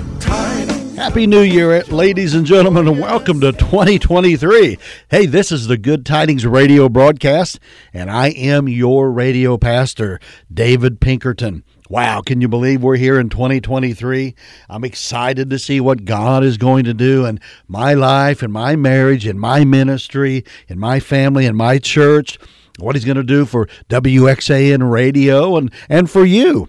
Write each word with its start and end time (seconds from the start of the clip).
good 0.00 0.20
times. 0.20 0.96
Happy 0.96 1.26
New 1.26 1.42
Year, 1.42 1.82
ladies 1.84 2.34
and 2.34 2.46
gentlemen, 2.46 2.88
and 2.88 3.00
welcome 3.00 3.40
to 3.40 3.52
2023. 3.52 4.78
Hey, 5.10 5.26
this 5.26 5.52
is 5.52 5.66
the 5.66 5.76
Good 5.76 6.06
Tidings 6.06 6.46
radio 6.46 6.88
broadcast, 6.88 7.58
and 7.92 8.10
I 8.10 8.28
am 8.28 8.68
your 8.68 9.10
radio 9.10 9.58
pastor, 9.58 10.18
David 10.52 11.00
Pinkerton. 11.00 11.64
Wow, 11.90 12.22
can 12.22 12.40
you 12.40 12.48
believe 12.48 12.82
we're 12.82 12.96
here 12.96 13.18
in 13.20 13.28
2023? 13.28 14.34
I'm 14.70 14.84
excited 14.84 15.50
to 15.50 15.58
see 15.58 15.80
what 15.80 16.06
God 16.06 16.44
is 16.44 16.56
going 16.56 16.84
to 16.84 16.94
do 16.94 17.26
in 17.26 17.38
my 17.68 17.92
life, 17.92 18.42
in 18.42 18.50
my 18.50 18.76
marriage, 18.76 19.26
in 19.26 19.38
my 19.38 19.64
ministry, 19.64 20.44
in 20.68 20.78
my 20.78 21.00
family, 21.00 21.44
in 21.44 21.56
my 21.56 21.78
church, 21.78 22.38
what 22.78 22.96
He's 22.96 23.04
going 23.04 23.16
to 23.16 23.22
do 23.22 23.44
for 23.44 23.66
WXAN 23.90 24.90
radio 24.90 25.56
and, 25.56 25.70
and 25.88 26.10
for 26.10 26.24
you. 26.24 26.68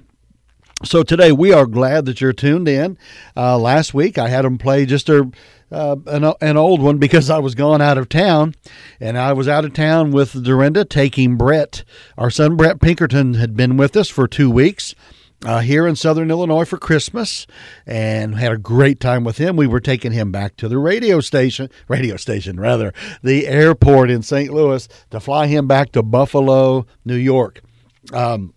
So 0.84 1.04
today 1.04 1.32
we 1.32 1.54
are 1.54 1.68
glad 1.68 2.06
that 2.06 2.22
you're 2.22 2.34
tuned 2.34 2.68
in. 2.68 2.98
Uh, 3.38 3.58
last 3.60 3.94
week 3.94 4.18
I 4.18 4.30
had 4.30 4.46
them 4.46 4.58
play 4.58 4.86
just 4.88 5.10
a 5.10 5.30
uh, 5.72 5.96
an, 6.08 6.34
an 6.42 6.58
old 6.58 6.82
one 6.82 6.98
because 6.98 7.30
I 7.30 7.38
was 7.38 7.56
gone 7.56 7.82
out 7.82 7.98
of 7.98 8.10
town, 8.10 8.56
and 9.00 9.18
I 9.18 9.32
was 9.32 9.48
out 9.48 9.64
of 9.64 9.74
town 9.74 10.12
with 10.12 10.44
Dorinda 10.44 10.84
taking 10.84 11.38
Brett. 11.38 11.84
Our 12.18 12.30
son 12.30 12.58
Brett 12.58 12.82
Pinkerton 12.82 13.36
had 13.36 13.56
been 13.56 13.78
with 13.78 13.96
us 13.96 14.10
for 14.10 14.28
two 14.28 14.50
weeks. 14.50 14.96
Uh, 15.44 15.62
here 15.62 15.88
in 15.88 15.96
Southern 15.96 16.30
Illinois 16.30 16.66
for 16.66 16.78
Christmas, 16.78 17.48
and 17.88 18.36
had 18.36 18.52
a 18.52 18.60
great 18.60 19.00
time 19.00 19.24
with 19.24 19.40
him. 19.40 19.56
We 19.56 19.66
were 19.66 19.80
taking 19.80 20.12
him 20.12 20.32
back 20.32 20.56
to 20.58 20.68
the 20.68 20.78
radio 20.78 21.20
station, 21.20 21.68
radio 21.88 22.16
station 22.16 22.60
rather, 22.60 22.94
the 23.24 23.48
airport 23.48 24.12
in 24.12 24.22
St. 24.22 24.54
Louis 24.54 24.88
to 25.10 25.20
fly 25.20 25.48
him 25.48 25.68
back 25.68 25.94
to 25.94 26.04
Buffalo, 26.04 26.86
New 27.06 27.16
York. 27.16 27.62
Um, 28.14 28.54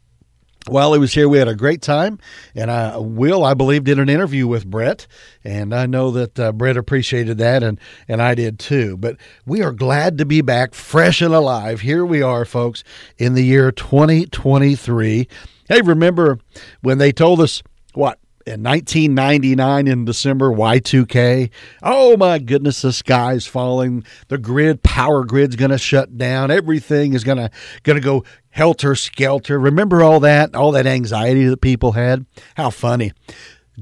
while 0.66 0.92
he 0.92 0.98
was 0.98 1.12
here, 1.12 1.28
we 1.28 1.38
had 1.38 1.48
a 1.48 1.54
great 1.54 1.82
time, 1.82 2.18
and 2.54 2.70
I, 2.70 2.96
Will, 2.96 3.44
I 3.44 3.54
believe, 3.54 3.84
did 3.84 3.98
an 3.98 4.08
interview 4.08 4.46
with 4.46 4.66
Brett, 4.66 5.06
and 5.42 5.74
I 5.74 5.86
know 5.86 6.10
that 6.12 6.38
uh, 6.38 6.52
Brett 6.52 6.76
appreciated 6.76 7.38
that, 7.38 7.62
and 7.62 7.78
and 8.08 8.22
I 8.22 8.34
did 8.34 8.58
too. 8.58 8.96
But 8.96 9.16
we 9.44 9.62
are 9.62 9.72
glad 9.72 10.18
to 10.18 10.24
be 10.24 10.40
back, 10.40 10.74
fresh 10.74 11.20
and 11.20 11.34
alive. 11.34 11.80
Here 11.80 12.04
we 12.04 12.22
are, 12.22 12.44
folks, 12.44 12.82
in 13.18 13.34
the 13.34 13.44
year 13.44 13.70
2023. 13.72 15.28
Hey, 15.68 15.80
remember 15.82 16.38
when 16.80 16.98
they 16.98 17.12
told 17.12 17.40
us 17.40 17.62
what 17.92 18.18
in 18.46 18.62
1999 18.62 19.86
in 19.86 20.04
December, 20.04 20.50
Y2K. 20.50 21.50
Oh 21.82 22.16
my 22.16 22.38
goodness, 22.38 22.82
the 22.82 22.92
sky's 22.92 23.46
falling. 23.46 24.04
The 24.28 24.38
grid, 24.38 24.82
power 24.82 25.24
grid's 25.24 25.56
going 25.56 25.70
to 25.70 25.78
shut 25.78 26.18
down. 26.18 26.50
Everything 26.50 27.14
is 27.14 27.24
going 27.24 27.38
to 27.38 27.50
going 27.82 27.96
to 27.96 28.04
go 28.04 28.24
helter 28.50 28.94
skelter. 28.94 29.58
Remember 29.58 30.02
all 30.02 30.20
that, 30.20 30.54
all 30.54 30.72
that 30.72 30.86
anxiety 30.86 31.44
that 31.46 31.60
people 31.60 31.92
had? 31.92 32.26
How 32.56 32.70
funny. 32.70 33.12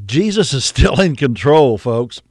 Jesus 0.07 0.53
is 0.55 0.65
still 0.65 1.01
in 1.01 1.17
control, 1.17 1.79
folks. 1.79 2.23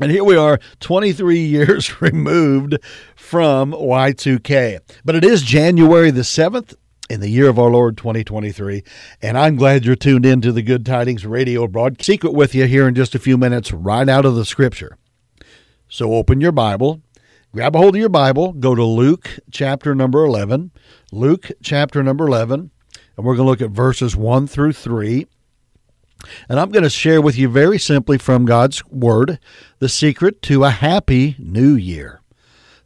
And 0.00 0.10
here 0.10 0.24
we 0.24 0.36
are, 0.36 0.60
23 0.80 1.38
years 1.40 2.02
removed 2.02 2.78
from 3.16 3.72
Y2K. 3.72 4.80
But 5.04 5.14
it 5.14 5.24
is 5.24 5.42
January 5.42 6.10
the 6.10 6.20
7th, 6.20 6.74
in 7.08 7.20
the 7.20 7.28
year 7.28 7.48
of 7.48 7.58
our 7.58 7.70
Lord 7.70 7.96
2023. 7.96 8.82
And 9.22 9.38
I'm 9.38 9.56
glad 9.56 9.84
you're 9.84 9.96
tuned 9.96 10.26
in 10.26 10.40
to 10.40 10.52
the 10.52 10.62
Good 10.62 10.84
Tidings 10.84 11.24
radio 11.24 11.66
broadcast. 11.66 12.06
Secret 12.06 12.32
with 12.32 12.54
you 12.54 12.66
here 12.66 12.88
in 12.88 12.94
just 12.94 13.14
a 13.14 13.20
few 13.20 13.36
minutes, 13.36 13.72
right 13.72 14.08
out 14.08 14.24
of 14.24 14.34
the 14.34 14.44
scripture. 14.44 14.98
So 15.88 16.14
open 16.14 16.40
your 16.40 16.52
Bible, 16.52 17.00
grab 17.52 17.76
a 17.76 17.78
hold 17.78 17.94
of 17.94 18.00
your 18.00 18.08
Bible, 18.08 18.52
go 18.52 18.74
to 18.74 18.84
Luke 18.84 19.38
chapter 19.50 19.94
number 19.94 20.24
11. 20.24 20.72
Luke 21.12 21.50
chapter 21.62 22.02
number 22.02 22.26
11, 22.26 22.70
and 23.16 23.26
we're 23.26 23.36
going 23.36 23.46
to 23.46 23.50
look 23.50 23.62
at 23.62 23.70
verses 23.70 24.16
1 24.16 24.46
through 24.48 24.72
3. 24.72 25.26
And 26.48 26.58
I'm 26.58 26.70
going 26.70 26.82
to 26.82 26.90
share 26.90 27.20
with 27.20 27.38
you 27.38 27.48
very 27.48 27.78
simply 27.78 28.18
from 28.18 28.46
God's 28.46 28.84
Word 28.86 29.38
the 29.78 29.88
secret 29.88 30.42
to 30.42 30.64
a 30.64 30.70
happy 30.70 31.36
new 31.38 31.76
year. 31.76 32.20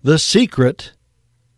The 0.03 0.19
secret 0.19 0.93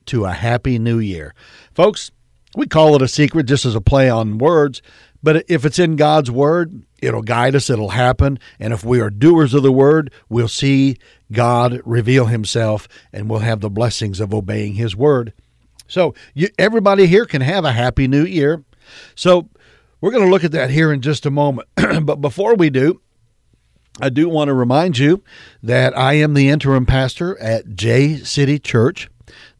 to 0.07 0.25
a 0.25 0.33
happy 0.33 0.79
new 0.79 0.99
year. 0.99 1.35
Folks, 1.75 2.11
we 2.57 2.67
call 2.67 2.95
it 2.97 3.03
a 3.03 3.09
secret 3.09 3.47
just 3.47 3.65
as 3.65 3.75
a 3.75 3.81
play 3.81 4.11
on 4.11 4.39
words, 4.39 4.83
but 5.23 5.45
if 5.49 5.65
it's 5.65 5.79
in 5.79 5.97
God's 5.97 6.31
word, 6.31 6.85
it'll 7.01 7.23
guide 7.23 7.55
us, 7.55 7.71
it'll 7.71 7.91
happen. 7.91 8.39
And 8.59 8.73
if 8.73 8.85
we 8.85 9.01
are 9.01 9.11
doers 9.11 9.55
of 9.55 9.63
the 9.63 9.73
word, 9.73 10.13
we'll 10.29 10.49
see 10.49 10.97
God 11.31 11.81
reveal 11.85 12.27
himself 12.27 12.89
and 13.13 13.29
we'll 13.29 13.41
have 13.41 13.61
the 13.61 13.71
blessings 13.71 14.21
of 14.21 14.35
obeying 14.35 14.75
his 14.75 14.97
word. 14.97 15.33
So, 15.87 16.15
you, 16.35 16.49
everybody 16.59 17.07
here 17.07 17.27
can 17.27 17.43
have 17.43 17.65
a 17.65 17.73
happy 17.73 18.09
new 18.09 18.25
year. 18.25 18.65
So, 19.15 19.49
we're 20.01 20.11
going 20.11 20.25
to 20.25 20.31
look 20.31 20.43
at 20.43 20.53
that 20.53 20.71
here 20.71 20.93
in 20.93 21.01
just 21.01 21.27
a 21.27 21.31
moment. 21.31 21.69
but 22.03 22.17
before 22.17 22.57
we 22.57 22.71
do, 22.71 23.01
I 24.01 24.09
do 24.09 24.29
want 24.29 24.49
to 24.49 24.55
remind 24.55 24.99
you 24.99 25.23
that 25.63 25.97
I 25.97 26.15
am 26.15 26.35
the 26.35 26.49
interim 26.49 26.87
pastor 26.87 27.39
at 27.39 27.77
J 27.77 28.17
City 28.17 28.59
Church. 28.59 29.11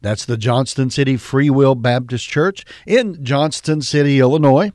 That's 0.01 0.25
the 0.25 0.37
Johnston 0.37 0.89
City 0.89 1.17
Free 1.17 1.49
Will 1.49 1.75
Baptist 1.75 2.27
Church 2.27 2.65
in 2.85 3.23
Johnston 3.23 3.81
City, 3.81 4.19
Illinois. 4.19 4.71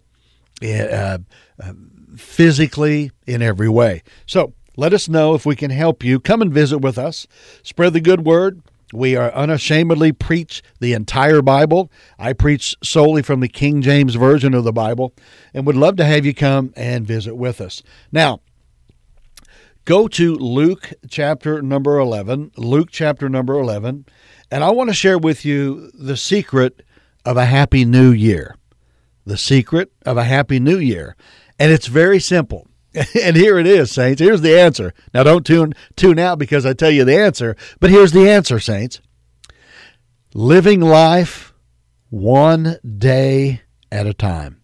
eh, 0.61 0.85
uh, 0.85 1.19
uh, 1.63 1.73
physically, 2.15 3.11
in 3.27 3.41
every 3.41 3.71
way. 3.71 4.03
So 4.27 4.53
let 4.77 4.93
us 4.93 5.09
know 5.09 5.35
if 5.35 5.47
we 5.47 5.57
can 5.57 5.71
help 5.71 6.05
you. 6.05 6.21
Come 6.21 6.43
and 6.43 6.53
visit 6.53 6.79
with 6.79 6.99
us. 6.99 7.27
Spread 7.63 7.95
the 7.95 8.01
good 8.01 8.27
word. 8.27 8.61
We 8.93 9.17
are 9.17 9.33
unashamedly 9.33 10.13
preach 10.13 10.63
the 10.81 10.93
entire 10.93 11.43
Bible. 11.43 11.91
I 12.19 12.33
preach 12.33 12.77
solely 12.83 13.23
from 13.23 13.41
the 13.41 13.49
King 13.49 13.83
James 13.83 14.15
Version 14.15 14.55
of 14.55 14.65
the 14.65 14.73
Bible 14.73 15.15
and 15.55 15.67
would 15.67 15.77
love 15.77 15.97
to 15.97 16.05
have 16.05 16.27
you 16.27 16.35
come 16.35 16.73
and 16.77 17.07
visit 17.07 17.35
with 17.35 17.61
us. 17.61 17.83
Now, 18.11 18.41
go 19.85 20.09
to 20.09 20.35
Luke 20.35 20.93
chapter 21.09 21.63
number 21.63 21.99
11. 21.99 22.53
Luke 22.57 22.89
chapter 22.91 23.29
number 23.29 23.55
11. 23.55 24.05
And 24.51 24.63
I 24.63 24.71
want 24.71 24.91
to 24.91 24.95
share 24.95 25.19
with 25.19 25.45
you 25.45 25.91
the 25.95 26.17
secret 26.17 26.83
of 27.25 27.37
a 27.37 27.47
happy 27.47 27.85
new 27.85 28.11
year. 28.11 28.57
The 29.25 29.39
secret 29.39 29.93
of 30.05 30.17
a 30.17 30.25
happy 30.25 30.61
new 30.61 30.79
year. 30.79 31.17
And 31.59 31.73
it's 31.73 31.87
very 31.87 32.19
simple. 32.19 32.67
And 33.23 33.37
here 33.37 33.59
it 33.59 33.67
is, 33.67 33.91
saints. 33.91 34.21
Here's 34.21 34.43
the 34.43 34.59
answer. 34.59 34.93
Now 35.15 35.23
don't 35.23 35.47
tune 35.47 35.75
tune 35.97 36.19
out 36.19 36.39
because 36.39 36.67
I 36.67 36.75
tell 36.75 36.91
you 36.91 37.05
the 37.05 37.19
answer, 37.19 37.57
but 37.81 37.91
here's 37.91 38.13
the 38.13 38.29
answer, 38.29 38.61
saints. 38.61 39.01
Living 40.35 40.81
life 40.81 41.53
one 42.11 42.79
day 42.99 43.63
at 43.91 44.07
a 44.07 44.15
time. 44.15 44.61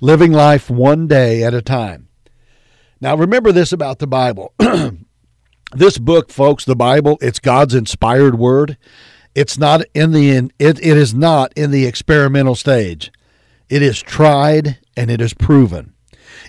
Living 0.00 0.32
life 0.32 0.70
one 0.70 1.06
day 1.06 1.42
at 1.42 1.54
a 1.54 1.62
time. 1.62 2.08
Now, 3.00 3.16
remember 3.16 3.52
this 3.52 3.72
about 3.72 3.98
the 3.98 4.06
Bible. 4.06 4.52
this 5.72 5.98
book, 5.98 6.30
folks, 6.30 6.64
the 6.64 6.76
Bible, 6.76 7.18
it's 7.20 7.38
God's 7.38 7.74
inspired 7.74 8.38
word. 8.38 8.76
It's 9.34 9.58
not 9.58 9.82
in 9.94 10.12
the 10.12 10.30
in, 10.30 10.52
it, 10.58 10.78
it 10.80 10.96
is 10.96 11.14
not 11.14 11.52
in 11.54 11.70
the 11.70 11.86
experimental 11.86 12.54
stage. 12.54 13.12
It 13.68 13.82
is 13.82 14.00
tried 14.00 14.78
and 14.96 15.10
it 15.10 15.20
is 15.20 15.34
proven. 15.34 15.94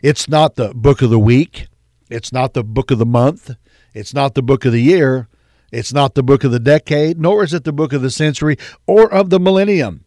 It's 0.03 0.27
not 0.27 0.55
the 0.55 0.73
book 0.73 1.01
of 1.01 1.09
the 1.09 1.19
week. 1.19 1.67
It's 2.09 2.31
not 2.31 2.53
the 2.53 2.63
book 2.63 2.91
of 2.91 2.97
the 2.99 3.05
month. 3.05 3.51
It's 3.93 4.13
not 4.13 4.33
the 4.33 4.41
book 4.41 4.65
of 4.65 4.71
the 4.71 4.81
year. 4.81 5.27
It's 5.71 5.93
not 5.93 6.15
the 6.15 6.23
book 6.23 6.43
of 6.43 6.51
the 6.51 6.59
decade, 6.59 7.19
nor 7.19 7.43
is 7.43 7.53
it 7.53 7.63
the 7.63 7.71
book 7.71 7.93
of 7.93 8.01
the 8.01 8.09
century 8.09 8.57
or 8.87 9.11
of 9.11 9.29
the 9.29 9.39
millennium. 9.39 10.05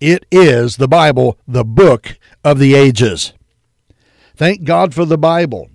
It 0.00 0.24
is 0.30 0.76
the 0.76 0.88
Bible, 0.88 1.38
the 1.46 1.64
book 1.64 2.18
of 2.42 2.58
the 2.58 2.74
ages. 2.74 3.32
Thank 4.36 4.64
God 4.64 4.94
for 4.94 5.04
the 5.04 5.18
Bible. 5.18 5.70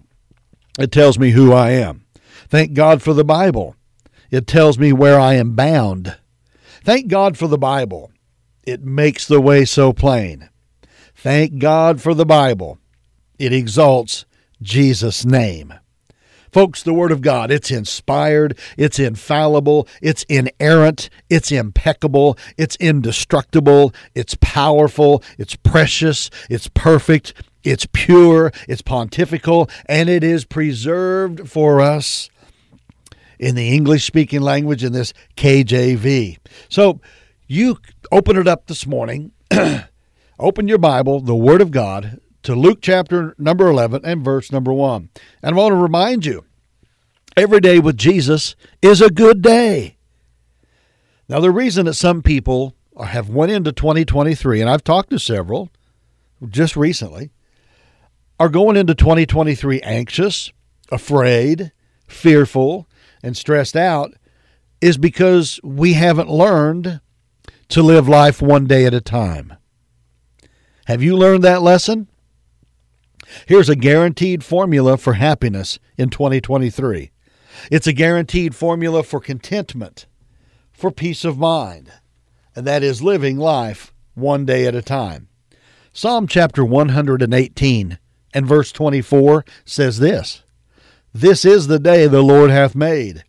It 0.79 0.91
tells 0.91 1.17
me 1.19 1.31
who 1.31 1.53
I 1.53 1.71
am. 1.71 2.05
Thank 2.47 2.73
God 2.73 3.01
for 3.01 3.13
the 3.13 3.23
Bible. 3.23 3.75
It 4.31 4.47
tells 4.47 4.77
me 4.77 4.91
where 4.93 5.19
I 5.19 5.33
am 5.35 5.55
bound. 5.55 6.17
Thank 6.83 7.07
God 7.07 7.37
for 7.37 7.47
the 7.47 7.57
Bible. 7.57 8.11
It 8.63 8.83
makes 8.83 9.27
the 9.27 9.41
way 9.41 9.65
so 9.65 9.93
plain. 9.93 10.49
Thank 11.15 11.59
God 11.59 12.01
for 12.01 12.13
the 12.13 12.25
Bible. 12.25 12.79
It 13.39 13.53
exalts 13.53 14.25
Jesus' 14.61 15.25
name. 15.25 15.73
Folks, 16.51 16.81
the 16.81 16.93
Word 16.93 17.11
of 17.11 17.21
God, 17.21 17.51
it's 17.51 17.69
inspired, 17.69 18.57
it's 18.75 18.97
infallible, 18.97 19.87
it's 20.01 20.23
inerrant, 20.23 21.09
it's 21.29 21.51
impeccable, 21.51 22.37
it's 22.57 22.75
indestructible, 22.77 23.93
it's 24.15 24.35
powerful, 24.41 25.23
it's 25.37 25.55
precious, 25.55 26.31
it's 26.49 26.67
perfect, 26.67 27.35
it's 27.63 27.87
pure, 27.93 28.51
it's 28.67 28.81
pontifical, 28.81 29.69
and 29.85 30.09
it 30.09 30.23
is 30.23 30.43
preserved 30.43 31.47
for 31.47 31.81
us 31.81 32.31
in 33.37 33.53
the 33.53 33.69
English 33.69 34.05
speaking 34.05 34.41
language 34.41 34.83
in 34.83 34.91
this 34.91 35.13
KJV. 35.37 36.39
So 36.67 36.99
you 37.47 37.77
open 38.11 38.37
it 38.37 38.47
up 38.47 38.65
this 38.65 38.87
morning, 38.87 39.31
open 40.39 40.67
your 40.67 40.77
Bible, 40.79 41.19
the 41.21 41.35
Word 41.35 41.61
of 41.61 41.69
God, 41.69 42.19
to 42.43 42.55
Luke 42.55 42.79
chapter 42.81 43.35
number 43.37 43.67
11 43.67 44.01
and 44.03 44.23
verse 44.23 44.51
number 44.51 44.73
1. 44.73 45.09
And 45.43 45.55
I 45.55 45.57
want 45.57 45.71
to 45.71 45.75
remind 45.75 46.25
you 46.25 46.45
every 47.35 47.59
day 47.59 47.79
with 47.79 47.97
Jesus 47.97 48.55
is 48.81 49.01
a 49.01 49.09
good 49.09 49.41
day. 49.41 49.97
Now, 51.27 51.39
the 51.39 51.51
reason 51.51 51.85
that 51.85 51.93
some 51.93 52.21
people 52.21 52.75
have 53.03 53.29
went 53.29 53.51
into 53.51 53.71
2023, 53.71 54.61
and 54.61 54.69
I've 54.69 54.83
talked 54.83 55.11
to 55.11 55.19
several 55.19 55.69
just 56.47 56.75
recently, 56.75 57.31
are 58.39 58.49
going 58.49 58.77
into 58.77 58.95
2023 58.95 59.81
anxious, 59.81 60.51
afraid, 60.91 61.71
fearful, 62.07 62.87
and 63.21 63.37
stressed 63.37 63.75
out 63.75 64.13
is 64.81 64.97
because 64.97 65.59
we 65.63 65.93
haven't 65.93 66.29
learned 66.29 67.01
to 67.67 67.83
live 67.83 68.07
life 68.07 68.41
one 68.41 68.65
day 68.65 68.85
at 68.85 68.93
a 68.93 69.01
time. 69.01 69.53
Have 70.85 71.03
you 71.03 71.15
learned 71.15 71.43
that 71.43 71.61
lesson? 71.61 72.07
Here's 73.45 73.69
a 73.69 73.75
guaranteed 73.75 74.43
formula 74.43 74.97
for 74.97 75.13
happiness 75.13 75.79
in 75.97 76.09
2023. 76.09 77.11
It's 77.71 77.87
a 77.87 77.93
guaranteed 77.93 78.55
formula 78.55 79.03
for 79.03 79.19
contentment, 79.19 80.05
for 80.71 80.91
peace 80.91 81.25
of 81.25 81.37
mind, 81.37 81.91
and 82.55 82.65
that 82.65 82.83
is 82.83 83.01
living 83.01 83.37
life 83.37 83.93
one 84.13 84.45
day 84.45 84.65
at 84.65 84.75
a 84.75 84.81
time. 84.81 85.27
Psalm 85.91 86.27
chapter 86.27 86.63
118 86.63 87.99
and 88.33 88.47
verse 88.47 88.71
24 88.71 89.43
says 89.65 89.99
this 89.99 90.43
This 91.13 91.43
is 91.45 91.67
the 91.67 91.79
day 91.79 92.07
the 92.07 92.21
Lord 92.21 92.51
hath 92.51 92.75
made. 92.75 93.23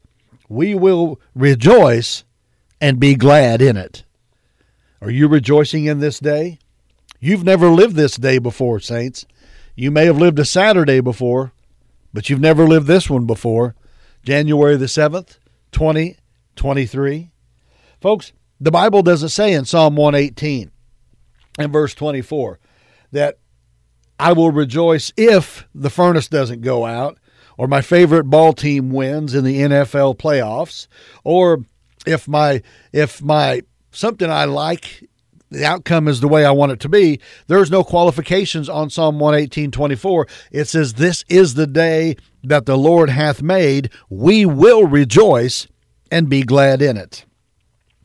We 0.48 0.74
will 0.74 1.20
rejoice 1.34 2.24
and 2.80 3.00
be 3.00 3.14
glad 3.14 3.62
in 3.62 3.76
it. 3.76 4.04
Are 5.00 5.10
you 5.10 5.28
rejoicing 5.28 5.86
in 5.86 6.00
this 6.00 6.18
day? 6.18 6.58
You've 7.20 7.44
never 7.44 7.68
lived 7.68 7.96
this 7.96 8.16
day 8.16 8.38
before, 8.38 8.80
saints. 8.80 9.26
You 9.74 9.90
may 9.90 10.06
have 10.06 10.18
lived 10.18 10.38
a 10.38 10.44
Saturday 10.44 11.00
before, 11.00 11.52
but 12.12 12.28
you've 12.28 12.40
never 12.40 12.66
lived 12.66 12.86
this 12.86 13.08
one 13.08 13.26
before. 13.26 13.74
January 14.22 14.76
the 14.76 14.86
7th, 14.86 15.38
2023. 15.72 17.30
Folks, 18.00 18.32
the 18.60 18.70
Bible 18.70 19.02
doesn't 19.02 19.30
say 19.30 19.52
in 19.52 19.64
Psalm 19.64 19.96
118 19.96 20.70
and 21.58 21.72
verse 21.72 21.94
24 21.94 22.58
that 23.12 23.38
I 24.18 24.32
will 24.32 24.50
rejoice 24.50 25.12
if 25.16 25.66
the 25.74 25.90
furnace 25.90 26.28
doesn't 26.28 26.60
go 26.60 26.84
out, 26.84 27.18
or 27.56 27.66
my 27.66 27.80
favorite 27.80 28.24
ball 28.24 28.52
team 28.52 28.90
wins 28.90 29.34
in 29.34 29.44
the 29.44 29.60
NFL 29.60 30.18
playoffs, 30.18 30.86
or 31.24 31.64
if 32.06 32.28
my 32.28 32.62
if 32.92 33.22
my 33.22 33.62
something 33.90 34.30
I 34.30 34.44
like 34.44 35.08
the 35.50 35.64
outcome 35.64 36.06
is 36.06 36.20
the 36.20 36.28
way 36.28 36.44
I 36.44 36.52
want 36.52 36.72
it 36.72 36.80
to 36.80 36.88
be. 36.88 37.20
There's 37.48 37.70
no 37.70 37.82
qualifications 37.82 38.68
on 38.68 38.88
Psalm 38.88 39.18
118 39.18 39.70
24. 39.70 40.26
It 40.52 40.68
says, 40.68 40.94
This 40.94 41.24
is 41.28 41.54
the 41.54 41.66
day 41.66 42.16
that 42.44 42.66
the 42.66 42.78
Lord 42.78 43.10
hath 43.10 43.42
made. 43.42 43.90
We 44.08 44.46
will 44.46 44.86
rejoice 44.86 45.66
and 46.10 46.28
be 46.28 46.42
glad 46.42 46.80
in 46.80 46.96
it. 46.96 47.24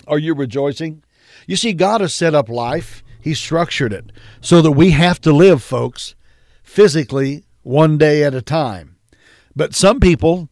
Are 0.07 0.19
you 0.19 0.33
rejoicing? 0.33 1.03
You 1.47 1.55
see, 1.55 1.73
God 1.73 2.01
has 2.01 2.13
set 2.13 2.33
up 2.33 2.49
life, 2.49 3.03
He 3.19 3.33
structured 3.33 3.93
it 3.93 4.11
so 4.41 4.61
that 4.61 4.71
we 4.71 4.91
have 4.91 5.21
to 5.21 5.31
live, 5.31 5.63
folks, 5.63 6.15
physically 6.63 7.45
one 7.61 7.97
day 7.97 8.23
at 8.23 8.33
a 8.33 8.41
time. 8.41 8.97
But 9.55 9.75
some 9.75 9.99
people, 9.99 10.49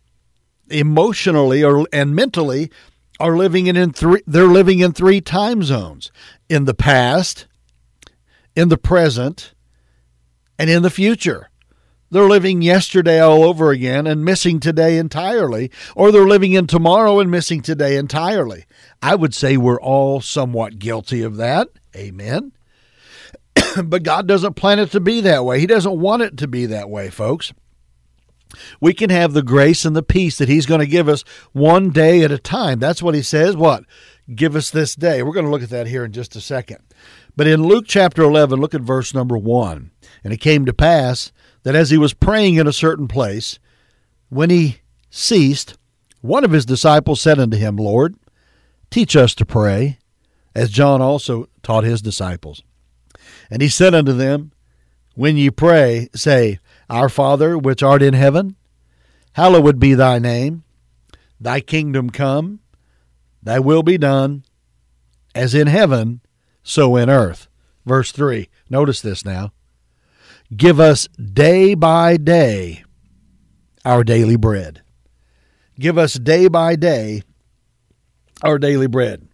emotionally 0.69 1.63
or 1.63 1.87
and 1.91 2.15
mentally, 2.15 2.71
are 3.19 3.37
living 3.37 3.67
in, 3.67 3.75
in 3.75 3.91
three 3.91 4.21
they're 4.25 4.45
living 4.45 4.79
in 4.79 4.91
three 4.91 5.21
time 5.21 5.63
zones 5.63 6.11
in 6.49 6.65
the 6.65 6.73
past, 6.73 7.47
in 8.55 8.69
the 8.69 8.77
present, 8.77 9.53
and 10.57 10.69
in 10.69 10.83
the 10.83 10.89
future. 10.89 11.49
They're 12.09 12.29
living 12.29 12.61
yesterday 12.61 13.19
all 13.19 13.43
over 13.43 13.71
again 13.71 14.05
and 14.05 14.23
missing 14.23 14.59
today 14.59 14.99
entirely, 14.99 15.71
or 15.95 16.11
they're 16.11 16.27
living 16.27 16.53
in 16.53 16.67
tomorrow 16.67 17.19
and 17.19 17.31
missing 17.31 17.63
today 17.63 17.97
entirely. 17.97 18.65
I 19.01 19.15
would 19.15 19.33
say 19.33 19.57
we're 19.57 19.81
all 19.81 20.21
somewhat 20.21 20.77
guilty 20.77 21.23
of 21.23 21.37
that. 21.37 21.69
Amen. 21.95 22.51
but 23.83 24.03
God 24.03 24.27
doesn't 24.27 24.53
plan 24.53 24.77
it 24.77 24.91
to 24.91 24.99
be 24.99 25.21
that 25.21 25.43
way. 25.43 25.59
He 25.59 25.65
doesn't 25.65 25.99
want 25.99 26.21
it 26.21 26.37
to 26.37 26.47
be 26.47 26.67
that 26.67 26.87
way, 26.87 27.09
folks. 27.09 27.51
We 28.79 28.93
can 28.93 29.09
have 29.09 29.33
the 29.33 29.43
grace 29.43 29.85
and 29.85 29.95
the 29.95 30.03
peace 30.03 30.37
that 30.37 30.49
He's 30.49 30.65
going 30.65 30.79
to 30.79 30.87
give 30.87 31.09
us 31.09 31.23
one 31.51 31.89
day 31.89 32.23
at 32.23 32.31
a 32.31 32.37
time. 32.37 32.79
That's 32.79 33.03
what 33.03 33.15
He 33.15 33.21
says. 33.21 33.55
What? 33.55 33.83
give 34.33 34.55
us 34.55 34.69
this 34.69 34.95
day. 34.95 35.21
We're 35.21 35.33
going 35.33 35.45
to 35.45 35.51
look 35.51 35.63
at 35.63 35.69
that 35.69 35.87
here 35.87 36.05
in 36.05 36.11
just 36.11 36.35
a 36.35 36.41
second. 36.41 36.79
But 37.35 37.47
in 37.47 37.63
Luke 37.63 37.85
chapter 37.87 38.21
11, 38.21 38.59
look 38.59 38.73
at 38.73 38.81
verse 38.81 39.13
number 39.13 39.37
1. 39.37 39.91
And 40.23 40.33
it 40.33 40.37
came 40.37 40.65
to 40.65 40.73
pass 40.73 41.31
that 41.63 41.75
as 41.75 41.89
he 41.89 41.97
was 41.97 42.13
praying 42.13 42.55
in 42.55 42.67
a 42.67 42.73
certain 42.73 43.07
place, 43.07 43.59
when 44.29 44.49
he 44.49 44.79
ceased, 45.09 45.77
one 46.21 46.43
of 46.43 46.51
his 46.51 46.65
disciples 46.65 47.21
said 47.21 47.39
unto 47.39 47.57
him, 47.57 47.75
Lord, 47.75 48.15
teach 48.89 49.15
us 49.15 49.35
to 49.35 49.45
pray, 49.45 49.99
as 50.55 50.69
John 50.69 51.01
also 51.01 51.49
taught 51.61 51.83
his 51.83 52.01
disciples. 52.01 52.63
And 53.49 53.61
he 53.61 53.69
said 53.69 53.93
unto 53.93 54.13
them, 54.13 54.51
When 55.15 55.37
ye 55.37 55.49
pray, 55.49 56.09
say, 56.15 56.59
Our 56.89 57.09
Father 57.09 57.57
which 57.57 57.83
art 57.83 58.01
in 58.01 58.13
heaven, 58.13 58.55
hallowed 59.33 59.79
be 59.79 59.93
thy 59.93 60.19
name, 60.19 60.63
thy 61.39 61.59
kingdom 61.59 62.09
come 62.09 62.59
Thy 63.43 63.59
will 63.59 63.83
be 63.83 63.97
done, 63.97 64.45
as 65.35 65.53
in 65.53 65.67
heaven, 65.67 66.21
so 66.63 66.95
in 66.95 67.09
earth. 67.09 67.49
Verse 67.85 68.11
3. 68.11 68.47
Notice 68.69 69.01
this 69.01 69.25
now. 69.25 69.51
Give 70.55 70.79
us 70.79 71.07
day 71.17 71.73
by 71.73 72.15
day 72.15 72.83
our 73.83 74.03
daily 74.03 74.37
bread. 74.37 74.81
Give 75.77 75.97
us 75.97 76.13
day 76.13 76.47
by 76.47 76.77
day 76.77 77.23
our 78.41 78.57
daily 78.57 78.87
bread. 78.87 79.27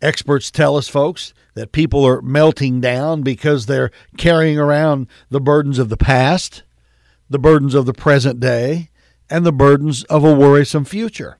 Experts 0.00 0.52
tell 0.52 0.76
us, 0.76 0.86
folks, 0.86 1.34
that 1.54 1.72
people 1.72 2.06
are 2.06 2.22
melting 2.22 2.80
down 2.80 3.22
because 3.22 3.66
they're 3.66 3.90
carrying 4.16 4.58
around 4.58 5.08
the 5.30 5.40
burdens 5.40 5.80
of 5.80 5.88
the 5.88 5.96
past, 5.96 6.62
the 7.28 7.38
burdens 7.38 7.74
of 7.74 7.86
the 7.86 7.92
present 7.92 8.40
day, 8.40 8.90
and 9.30 9.44
the 9.44 9.52
burdens 9.52 10.04
of 10.04 10.24
a 10.24 10.34
worrisome 10.34 10.84
future. 10.84 11.38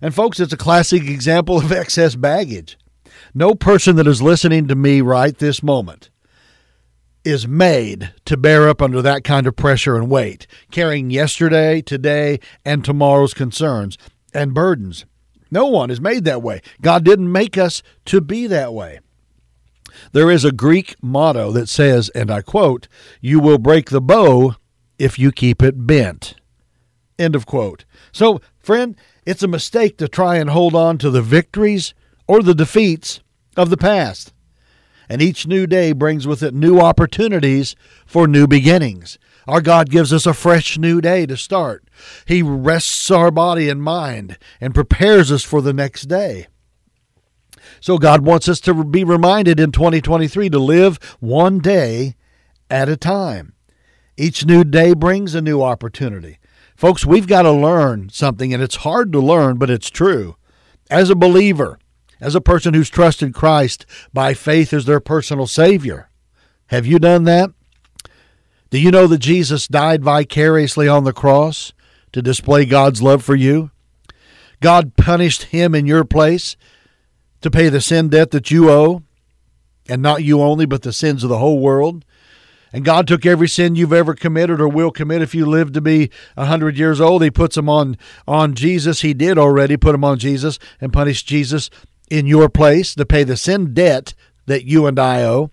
And 0.00 0.14
folks, 0.14 0.40
it's 0.40 0.52
a 0.52 0.58
classic 0.58 1.04
example 1.04 1.58
of 1.58 1.72
excess 1.72 2.14
baggage. 2.14 2.78
No 3.34 3.54
person 3.54 3.96
that 3.96 4.06
is 4.06 4.22
listening 4.22 4.68
to 4.68 4.74
me 4.74 5.00
right 5.00 5.36
this 5.36 5.62
moment 5.62 6.10
is 7.24 7.48
made 7.48 8.12
to 8.26 8.36
bear 8.36 8.68
up 8.68 8.82
under 8.82 9.00
that 9.00 9.24
kind 9.24 9.46
of 9.46 9.56
pressure 9.56 9.96
and 9.96 10.10
weight, 10.10 10.46
carrying 10.70 11.10
yesterday, 11.10 11.80
today, 11.80 12.38
and 12.64 12.84
tomorrow's 12.84 13.32
concerns 13.32 13.96
and 14.34 14.52
burdens. 14.52 15.06
No 15.50 15.66
one 15.66 15.90
is 15.90 16.00
made 16.00 16.24
that 16.24 16.42
way. 16.42 16.60
God 16.82 17.04
didn't 17.04 17.32
make 17.32 17.56
us 17.56 17.82
to 18.06 18.20
be 18.20 18.46
that 18.48 18.74
way. 18.74 19.00
There 20.12 20.30
is 20.30 20.44
a 20.44 20.52
Greek 20.52 20.96
motto 21.00 21.50
that 21.52 21.68
says, 21.68 22.08
and 22.10 22.30
I 22.30 22.42
quote, 22.42 22.88
You 23.20 23.40
will 23.40 23.58
break 23.58 23.90
the 23.90 24.00
bow 24.00 24.56
if 24.98 25.18
you 25.18 25.32
keep 25.32 25.62
it 25.62 25.86
bent. 25.86 26.34
End 27.18 27.34
of 27.34 27.46
quote. 27.46 27.84
So, 28.12 28.40
friend, 28.58 28.96
it's 29.24 29.42
a 29.42 29.48
mistake 29.48 29.98
to 29.98 30.08
try 30.08 30.36
and 30.36 30.50
hold 30.50 30.74
on 30.74 30.98
to 30.98 31.10
the 31.10 31.22
victories 31.22 31.94
or 32.26 32.42
the 32.42 32.54
defeats 32.54 33.20
of 33.56 33.70
the 33.70 33.76
past. 33.76 34.32
And 35.08 35.20
each 35.20 35.46
new 35.46 35.66
day 35.66 35.92
brings 35.92 36.26
with 36.26 36.42
it 36.42 36.54
new 36.54 36.80
opportunities 36.80 37.76
for 38.06 38.26
new 38.26 38.46
beginnings. 38.46 39.18
Our 39.46 39.60
God 39.60 39.90
gives 39.90 40.12
us 40.12 40.26
a 40.26 40.32
fresh 40.32 40.78
new 40.78 41.00
day 41.00 41.26
to 41.26 41.36
start. 41.36 41.84
He 42.26 42.42
rests 42.42 43.10
our 43.10 43.30
body 43.30 43.68
and 43.68 43.82
mind 43.82 44.38
and 44.60 44.74
prepares 44.74 45.30
us 45.30 45.42
for 45.42 45.60
the 45.60 45.74
next 45.74 46.04
day. 46.04 46.46
So 47.80 47.98
God 47.98 48.22
wants 48.22 48.48
us 48.48 48.60
to 48.60 48.84
be 48.84 49.04
reminded 49.04 49.60
in 49.60 49.72
2023 49.72 50.50
to 50.50 50.58
live 50.58 50.98
one 51.20 51.58
day 51.58 52.16
at 52.70 52.88
a 52.88 52.96
time. 52.96 53.53
Each 54.16 54.46
new 54.46 54.62
day 54.62 54.94
brings 54.94 55.34
a 55.34 55.42
new 55.42 55.62
opportunity. 55.62 56.38
Folks, 56.76 57.04
we've 57.04 57.26
got 57.26 57.42
to 57.42 57.52
learn 57.52 58.10
something, 58.10 58.52
and 58.52 58.62
it's 58.62 58.76
hard 58.76 59.12
to 59.12 59.20
learn, 59.20 59.56
but 59.58 59.70
it's 59.70 59.90
true. 59.90 60.36
As 60.90 61.10
a 61.10 61.16
believer, 61.16 61.78
as 62.20 62.34
a 62.34 62.40
person 62.40 62.74
who's 62.74 62.90
trusted 62.90 63.34
Christ 63.34 63.86
by 64.12 64.34
faith 64.34 64.72
as 64.72 64.84
their 64.84 65.00
personal 65.00 65.46
Savior, 65.46 66.10
have 66.68 66.86
you 66.86 66.98
done 66.98 67.24
that? 67.24 67.50
Do 68.70 68.78
you 68.78 68.90
know 68.90 69.06
that 69.06 69.18
Jesus 69.18 69.68
died 69.68 70.02
vicariously 70.02 70.88
on 70.88 71.04
the 71.04 71.12
cross 71.12 71.72
to 72.12 72.22
display 72.22 72.64
God's 72.64 73.02
love 73.02 73.22
for 73.22 73.34
you? 73.34 73.70
God 74.60 74.96
punished 74.96 75.44
him 75.44 75.74
in 75.74 75.86
your 75.86 76.04
place 76.04 76.56
to 77.40 77.50
pay 77.50 77.68
the 77.68 77.80
sin 77.80 78.08
debt 78.08 78.30
that 78.30 78.50
you 78.50 78.70
owe, 78.70 79.02
and 79.88 80.00
not 80.00 80.24
you 80.24 80.40
only, 80.40 80.66
but 80.66 80.82
the 80.82 80.92
sins 80.92 81.22
of 81.22 81.30
the 81.30 81.38
whole 81.38 81.60
world. 81.60 82.04
And 82.74 82.84
God 82.84 83.06
took 83.06 83.24
every 83.24 83.48
sin 83.48 83.76
you've 83.76 83.92
ever 83.92 84.14
committed 84.14 84.60
or 84.60 84.66
will 84.66 84.90
commit 84.90 85.22
if 85.22 85.32
you 85.32 85.46
live 85.46 85.72
to 85.74 85.80
be 85.80 86.10
a 86.36 86.46
hundred 86.46 86.76
years 86.76 87.00
old. 87.00 87.22
He 87.22 87.30
puts 87.30 87.54
them 87.54 87.68
on 87.68 87.96
on 88.26 88.54
Jesus. 88.54 89.02
He 89.02 89.14
did 89.14 89.38
already 89.38 89.76
put 89.76 89.92
them 89.92 90.02
on 90.02 90.18
Jesus 90.18 90.58
and 90.80 90.92
punish 90.92 91.22
Jesus 91.22 91.70
in 92.10 92.26
your 92.26 92.48
place 92.48 92.92
to 92.96 93.06
pay 93.06 93.22
the 93.22 93.36
sin 93.36 93.74
debt 93.74 94.12
that 94.46 94.64
you 94.64 94.86
and 94.86 94.98
I 94.98 95.22
owe. 95.22 95.52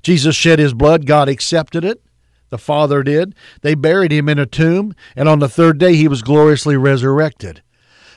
Jesus 0.00 0.34
shed 0.34 0.58
his 0.58 0.72
blood. 0.72 1.04
God 1.04 1.28
accepted 1.28 1.84
it. 1.84 2.02
The 2.48 2.56
Father 2.56 3.02
did. 3.02 3.34
They 3.60 3.74
buried 3.74 4.12
him 4.12 4.26
in 4.26 4.38
a 4.38 4.46
tomb, 4.46 4.94
and 5.14 5.28
on 5.28 5.40
the 5.40 5.50
third 5.50 5.76
day 5.76 5.94
he 5.94 6.08
was 6.08 6.22
gloriously 6.22 6.78
resurrected. 6.78 7.60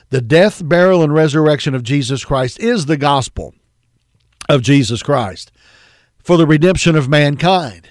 The 0.08 0.22
death, 0.22 0.66
burial, 0.66 1.02
and 1.02 1.12
resurrection 1.12 1.74
of 1.74 1.82
Jesus 1.82 2.24
Christ 2.24 2.58
is 2.58 2.86
the 2.86 2.96
gospel 2.96 3.54
of 4.48 4.62
Jesus 4.62 5.02
Christ 5.02 5.52
for 6.24 6.38
the 6.38 6.46
redemption 6.46 6.96
of 6.96 7.06
mankind. 7.06 7.90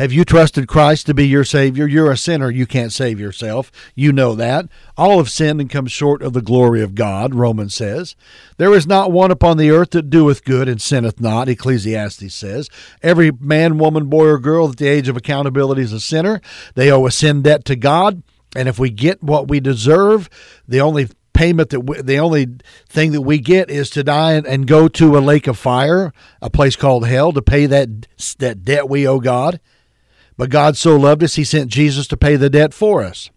Have 0.00 0.14
you 0.14 0.24
trusted 0.24 0.66
Christ 0.66 1.04
to 1.04 1.14
be 1.14 1.28
your 1.28 1.44
Savior? 1.44 1.86
You're 1.86 2.10
a 2.10 2.16
sinner. 2.16 2.50
You 2.50 2.66
can't 2.66 2.90
save 2.90 3.20
yourself. 3.20 3.70
You 3.94 4.12
know 4.12 4.34
that. 4.34 4.66
All 4.96 5.18
have 5.18 5.28
sinned 5.28 5.60
and 5.60 5.68
come 5.68 5.88
short 5.88 6.22
of 6.22 6.32
the 6.32 6.40
glory 6.40 6.80
of 6.80 6.94
God, 6.94 7.34
Romans 7.34 7.74
says. 7.74 8.16
There 8.56 8.72
is 8.72 8.86
not 8.86 9.12
one 9.12 9.30
upon 9.30 9.58
the 9.58 9.68
earth 9.70 9.90
that 9.90 10.08
doeth 10.08 10.42
good 10.42 10.70
and 10.70 10.80
sinneth 10.80 11.20
not, 11.20 11.50
Ecclesiastes 11.50 12.34
says. 12.34 12.70
Every 13.02 13.30
man, 13.30 13.76
woman, 13.76 14.06
boy, 14.06 14.28
or 14.28 14.38
girl 14.38 14.70
at 14.70 14.78
the 14.78 14.88
age 14.88 15.10
of 15.10 15.18
accountability 15.18 15.82
is 15.82 15.92
a 15.92 16.00
sinner. 16.00 16.40
They 16.76 16.90
owe 16.90 17.04
a 17.04 17.10
sin 17.10 17.42
debt 17.42 17.66
to 17.66 17.76
God. 17.76 18.22
And 18.56 18.70
if 18.70 18.78
we 18.78 18.88
get 18.88 19.22
what 19.22 19.48
we 19.48 19.60
deserve, 19.60 20.30
the 20.66 20.80
only 20.80 21.10
payment 21.34 21.68
that 21.68 21.80
we, 21.80 22.00
the 22.00 22.18
only 22.18 22.46
thing 22.88 23.12
that 23.12 23.20
we 23.20 23.38
get 23.38 23.68
is 23.68 23.90
to 23.90 24.02
die 24.02 24.32
and, 24.32 24.46
and 24.46 24.66
go 24.66 24.88
to 24.88 25.18
a 25.18 25.20
lake 25.20 25.46
of 25.46 25.58
fire, 25.58 26.14
a 26.40 26.48
place 26.48 26.74
called 26.74 27.06
hell, 27.06 27.32
to 27.32 27.42
pay 27.42 27.66
that 27.66 28.06
that 28.38 28.64
debt 28.64 28.88
we 28.88 29.06
owe 29.06 29.20
God. 29.20 29.60
But 30.40 30.48
God 30.48 30.78
so 30.78 30.96
loved 30.96 31.22
us, 31.22 31.34
He 31.34 31.44
sent 31.44 31.70
Jesus 31.70 32.06
to 32.06 32.16
pay 32.16 32.34
the 32.36 32.48
debt 32.48 32.72
for 32.72 33.02
us. 33.02 33.28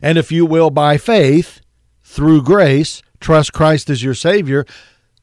And 0.00 0.16
if 0.16 0.30
you 0.30 0.46
will, 0.46 0.70
by 0.70 0.98
faith, 0.98 1.62
through 2.04 2.44
grace, 2.44 3.02
trust 3.18 3.52
Christ 3.52 3.90
as 3.90 4.00
your 4.00 4.14
Savior, 4.14 4.64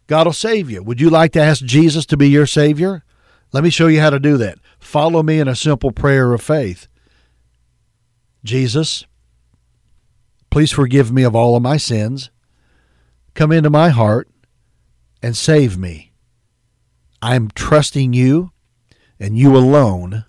God 0.08 0.28
will 0.28 0.34
save 0.34 0.70
you. 0.70 0.84
Would 0.84 1.00
you 1.00 1.10
like 1.10 1.32
to 1.32 1.42
ask 1.42 1.64
Jesus 1.64 2.06
to 2.08 2.18
be 2.18 2.28
your 2.28 2.46
Savior? 2.46 3.06
Let 3.54 3.64
me 3.64 3.70
show 3.70 3.88
you 3.88 4.02
how 4.02 4.10
to 4.10 4.20
do 4.20 4.36
that. 4.40 4.60
Follow 4.78 5.24
me 5.24 5.40
in 5.40 5.48
a 5.48 5.56
simple 5.56 5.94
prayer 5.94 6.34
of 6.34 6.42
faith. 6.42 6.90
Jesus, 8.44 9.06
Please 10.50 10.74
forgive 10.74 11.14
me 11.14 11.24
of 11.24 11.34
all 11.34 11.56
of 11.56 11.64
my 11.64 11.78
sins. 11.78 12.30
Come 13.36 13.54
into 13.54 13.70
my 13.70 13.88
heart 13.88 14.28
and 15.24 15.38
save 15.38 15.78
me. 15.78 16.12
I'm 17.22 17.52
trusting 17.52 18.12
you 18.12 18.52
and 19.18 19.38
you 19.38 19.56
alone 19.56 20.26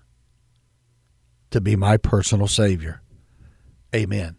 to 1.53 1.61
be 1.61 1.75
my 1.75 1.97
personal 1.97 2.47
Savior. 2.47 3.01
Amen. 3.95 4.37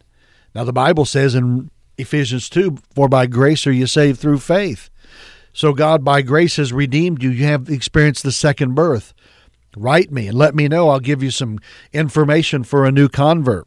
Now, 0.54 0.64
the 0.64 0.72
Bible 0.72 1.04
says 1.04 1.34
in 1.34 1.70
Ephesians 1.96 2.48
2 2.48 2.78
For 2.94 3.08
by 3.08 3.26
grace 3.26 3.66
are 3.66 3.72
you 3.72 3.86
saved 3.86 4.20
through 4.20 4.38
faith. 4.38 4.90
So, 5.52 5.72
God, 5.72 6.04
by 6.04 6.22
grace, 6.22 6.56
has 6.56 6.72
redeemed 6.72 7.22
you. 7.22 7.30
You 7.30 7.46
have 7.46 7.68
experienced 7.68 8.24
the 8.24 8.32
second 8.32 8.74
birth. 8.74 9.14
Write 9.76 10.12
me 10.12 10.28
and 10.28 10.36
let 10.36 10.54
me 10.54 10.68
know. 10.68 10.88
I'll 10.88 11.00
give 11.00 11.22
you 11.22 11.30
some 11.30 11.58
information 11.92 12.64
for 12.64 12.84
a 12.84 12.92
new 12.92 13.08
convert. 13.08 13.66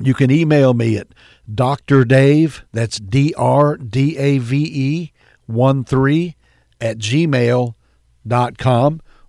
You 0.00 0.14
can 0.14 0.30
email 0.30 0.74
me 0.74 0.96
at 0.96 1.08
Dr. 1.52 2.04
Dave, 2.04 2.64
that's 2.72 2.98
D 2.98 3.34
R 3.36 3.76
D 3.76 4.16
A 4.16 4.38
V 4.38 4.56
E 4.56 5.12
1 5.46 5.84
3 5.84 6.36
at 6.80 6.98
gmail.com, 6.98 7.74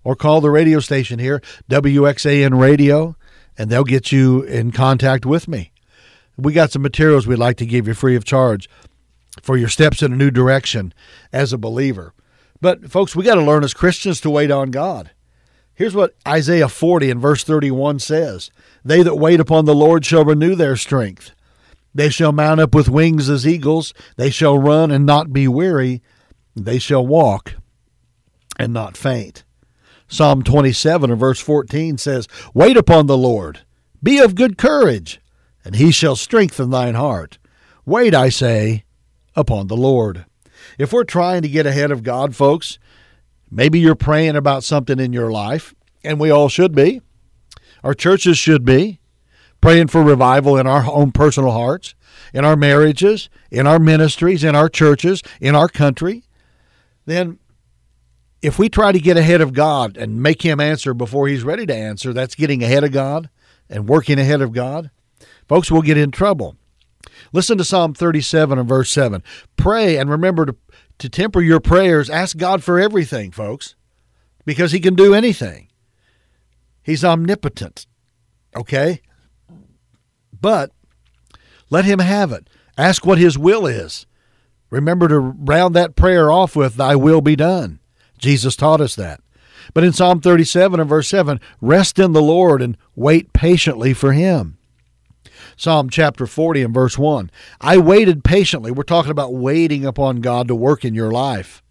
or 0.04 0.14
call 0.14 0.40
the 0.40 0.50
radio 0.50 0.78
station 0.80 1.18
here, 1.18 1.42
WXAN 1.68 2.60
Radio, 2.60 3.16
and 3.60 3.68
they'll 3.68 3.84
get 3.84 4.10
you 4.10 4.40
in 4.40 4.72
contact 4.72 5.26
with 5.26 5.46
me. 5.46 5.70
We 6.38 6.54
got 6.54 6.70
some 6.70 6.80
materials 6.80 7.26
we'd 7.26 7.36
like 7.36 7.58
to 7.58 7.66
give 7.66 7.86
you 7.86 7.92
free 7.92 8.16
of 8.16 8.24
charge 8.24 8.70
for 9.42 9.54
your 9.54 9.68
steps 9.68 10.02
in 10.02 10.14
a 10.14 10.16
new 10.16 10.30
direction 10.30 10.94
as 11.30 11.52
a 11.52 11.58
believer. 11.58 12.14
But, 12.62 12.90
folks, 12.90 13.14
we 13.14 13.22
got 13.22 13.34
to 13.34 13.42
learn 13.42 13.62
as 13.62 13.74
Christians 13.74 14.18
to 14.22 14.30
wait 14.30 14.50
on 14.50 14.70
God. 14.70 15.10
Here's 15.74 15.94
what 15.94 16.14
Isaiah 16.26 16.68
40 16.68 17.10
and 17.10 17.20
verse 17.20 17.44
31 17.44 17.98
says 17.98 18.50
They 18.82 19.02
that 19.02 19.16
wait 19.16 19.40
upon 19.40 19.66
the 19.66 19.74
Lord 19.74 20.06
shall 20.06 20.24
renew 20.24 20.54
their 20.54 20.76
strength. 20.76 21.32
They 21.94 22.08
shall 22.08 22.32
mount 22.32 22.60
up 22.60 22.74
with 22.74 22.88
wings 22.88 23.28
as 23.28 23.46
eagles. 23.46 23.92
They 24.16 24.30
shall 24.30 24.56
run 24.56 24.90
and 24.90 25.04
not 25.04 25.34
be 25.34 25.46
weary. 25.46 26.00
They 26.56 26.78
shall 26.78 27.06
walk 27.06 27.56
and 28.58 28.72
not 28.72 28.96
faint. 28.96 29.44
Psalm 30.10 30.42
27 30.42 31.10
and 31.10 31.18
verse 31.18 31.40
14 31.40 31.96
says, 31.96 32.28
Wait 32.52 32.76
upon 32.76 33.06
the 33.06 33.16
Lord, 33.16 33.60
be 34.02 34.18
of 34.18 34.34
good 34.34 34.58
courage, 34.58 35.20
and 35.64 35.76
he 35.76 35.90
shall 35.90 36.16
strengthen 36.16 36.70
thine 36.70 36.94
heart. 36.94 37.38
Wait, 37.86 38.14
I 38.14 38.28
say, 38.28 38.84
upon 39.34 39.68
the 39.68 39.76
Lord. 39.76 40.26
If 40.78 40.92
we're 40.92 41.04
trying 41.04 41.40
to 41.42 41.48
get 41.48 41.64
ahead 41.64 41.90
of 41.90 42.02
God, 42.02 42.36
folks, 42.36 42.78
Maybe 43.50 43.80
you're 43.80 43.96
praying 43.96 44.36
about 44.36 44.62
something 44.62 45.00
in 45.00 45.12
your 45.12 45.32
life, 45.32 45.74
and 46.04 46.20
we 46.20 46.30
all 46.30 46.48
should 46.48 46.74
be. 46.74 47.02
Our 47.82 47.94
churches 47.94 48.38
should 48.38 48.64
be 48.64 49.00
praying 49.60 49.88
for 49.88 50.02
revival 50.02 50.56
in 50.56 50.66
our 50.66 50.84
own 50.86 51.10
personal 51.10 51.50
hearts, 51.50 51.94
in 52.32 52.44
our 52.44 52.54
marriages, 52.54 53.28
in 53.50 53.66
our 53.66 53.80
ministries, 53.80 54.44
in 54.44 54.54
our 54.54 54.68
churches, 54.68 55.22
in 55.40 55.56
our 55.56 55.68
country. 55.68 56.24
Then, 57.06 57.39
if 58.42 58.58
we 58.58 58.68
try 58.68 58.92
to 58.92 59.00
get 59.00 59.16
ahead 59.16 59.40
of 59.40 59.52
God 59.52 59.96
and 59.96 60.22
make 60.22 60.42
Him 60.42 60.60
answer 60.60 60.94
before 60.94 61.28
He's 61.28 61.42
ready 61.42 61.66
to 61.66 61.74
answer, 61.74 62.12
that's 62.12 62.34
getting 62.34 62.62
ahead 62.62 62.84
of 62.84 62.92
God 62.92 63.30
and 63.68 63.88
working 63.88 64.18
ahead 64.18 64.40
of 64.40 64.52
God. 64.52 64.90
Folks, 65.48 65.70
we'll 65.70 65.82
get 65.82 65.98
in 65.98 66.10
trouble. 66.10 66.56
Listen 67.32 67.58
to 67.58 67.64
Psalm 67.64 67.94
37 67.94 68.58
and 68.58 68.68
verse 68.68 68.90
7. 68.90 69.22
Pray 69.56 69.96
and 69.96 70.10
remember 70.10 70.46
to 70.46 70.56
to 71.00 71.08
temper 71.08 71.40
your 71.40 71.60
prayers, 71.60 72.10
ask 72.10 72.36
God 72.36 72.62
for 72.62 72.78
everything, 72.78 73.30
folks, 73.30 73.74
because 74.44 74.72
He 74.72 74.80
can 74.80 74.94
do 74.94 75.14
anything. 75.14 75.68
He's 76.82 77.04
omnipotent, 77.04 77.86
okay? 78.54 79.00
But 80.38 80.72
let 81.70 81.86
Him 81.86 81.98
have 81.98 82.32
it. 82.32 82.48
Ask 82.76 83.04
what 83.04 83.18
His 83.18 83.38
will 83.38 83.66
is. 83.66 84.06
Remember 84.68 85.08
to 85.08 85.18
round 85.18 85.74
that 85.74 85.96
prayer 85.96 86.30
off 86.30 86.54
with, 86.54 86.74
Thy 86.74 86.94
will 86.96 87.22
be 87.22 87.34
done. 87.34 87.79
Jesus 88.20 88.54
taught 88.56 88.80
us 88.80 88.94
that. 88.96 89.20
But 89.74 89.84
in 89.84 89.92
Psalm 89.92 90.20
37 90.20 90.80
and 90.80 90.88
verse 90.88 91.08
7, 91.08 91.40
rest 91.60 91.98
in 91.98 92.12
the 92.12 92.22
Lord 92.22 92.62
and 92.62 92.76
wait 92.94 93.32
patiently 93.32 93.92
for 93.94 94.12
Him. 94.12 94.58
Psalm 95.56 95.90
chapter 95.90 96.26
40 96.26 96.62
and 96.62 96.74
verse 96.74 96.96
1. 96.96 97.30
I 97.60 97.78
waited 97.78 98.24
patiently. 98.24 98.70
We're 98.70 98.82
talking 98.82 99.10
about 99.10 99.34
waiting 99.34 99.84
upon 99.84 100.20
God 100.20 100.48
to 100.48 100.54
work 100.54 100.84
in 100.84 100.94
your 100.94 101.10
life. 101.10 101.62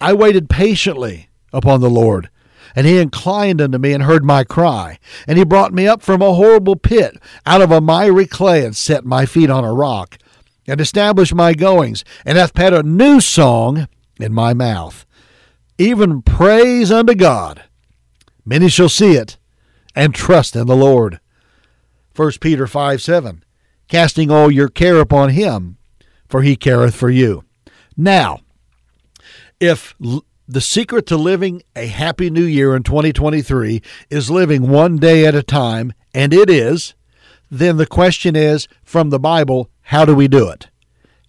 I 0.00 0.12
waited 0.12 0.50
patiently 0.50 1.28
upon 1.52 1.80
the 1.80 1.90
Lord, 1.90 2.28
and 2.74 2.86
he 2.86 2.98
inclined 2.98 3.60
unto 3.60 3.78
me 3.78 3.92
and 3.92 4.02
heard 4.02 4.24
my 4.24 4.44
cry. 4.44 4.98
And 5.26 5.38
he 5.38 5.44
brought 5.44 5.72
me 5.72 5.86
up 5.86 6.02
from 6.02 6.22
a 6.22 6.34
horrible 6.34 6.76
pit, 6.76 7.16
out 7.46 7.62
of 7.62 7.70
a 7.70 7.80
miry 7.80 8.26
clay, 8.26 8.64
and 8.64 8.76
set 8.76 9.04
my 9.04 9.26
feet 9.26 9.50
on 9.50 9.64
a 9.64 9.72
rock, 9.72 10.18
and 10.66 10.80
established 10.80 11.34
my 11.34 11.54
goings, 11.54 12.04
and 12.24 12.36
hath 12.36 12.54
put 12.54 12.72
a 12.72 12.82
new 12.82 13.20
song 13.20 13.88
in 14.20 14.32
my 14.32 14.54
mouth, 14.54 15.06
even 15.78 16.22
praise 16.22 16.90
unto 16.90 17.14
God. 17.14 17.62
Many 18.44 18.68
shall 18.68 18.88
see 18.88 19.12
it 19.12 19.38
and 19.94 20.14
trust 20.14 20.56
in 20.56 20.66
the 20.66 20.76
Lord. 20.76 21.20
1 22.14 22.32
Peter 22.40 22.66
5 22.66 23.00
7. 23.00 23.44
Casting 23.88 24.30
all 24.30 24.50
your 24.50 24.68
care 24.68 24.98
upon 24.98 25.30
him, 25.30 25.78
for 26.28 26.42
he 26.42 26.56
careth 26.56 26.94
for 26.94 27.08
you. 27.08 27.44
Now, 27.96 28.40
if 29.60 29.94
the 30.46 30.60
secret 30.60 31.06
to 31.06 31.16
living 31.16 31.62
a 31.74 31.86
happy 31.86 32.28
new 32.28 32.44
year 32.44 32.74
in 32.74 32.82
2023 32.82 33.82
is 34.10 34.30
living 34.30 34.68
one 34.68 34.96
day 34.96 35.26
at 35.26 35.34
a 35.34 35.42
time, 35.42 35.92
and 36.12 36.34
it 36.34 36.50
is, 36.50 36.94
then 37.50 37.76
the 37.76 37.86
question 37.86 38.36
is 38.36 38.68
from 38.82 39.10
the 39.10 39.18
Bible, 39.18 39.70
how 39.82 40.04
do 40.04 40.14
we 40.14 40.28
do 40.28 40.48
it? 40.48 40.68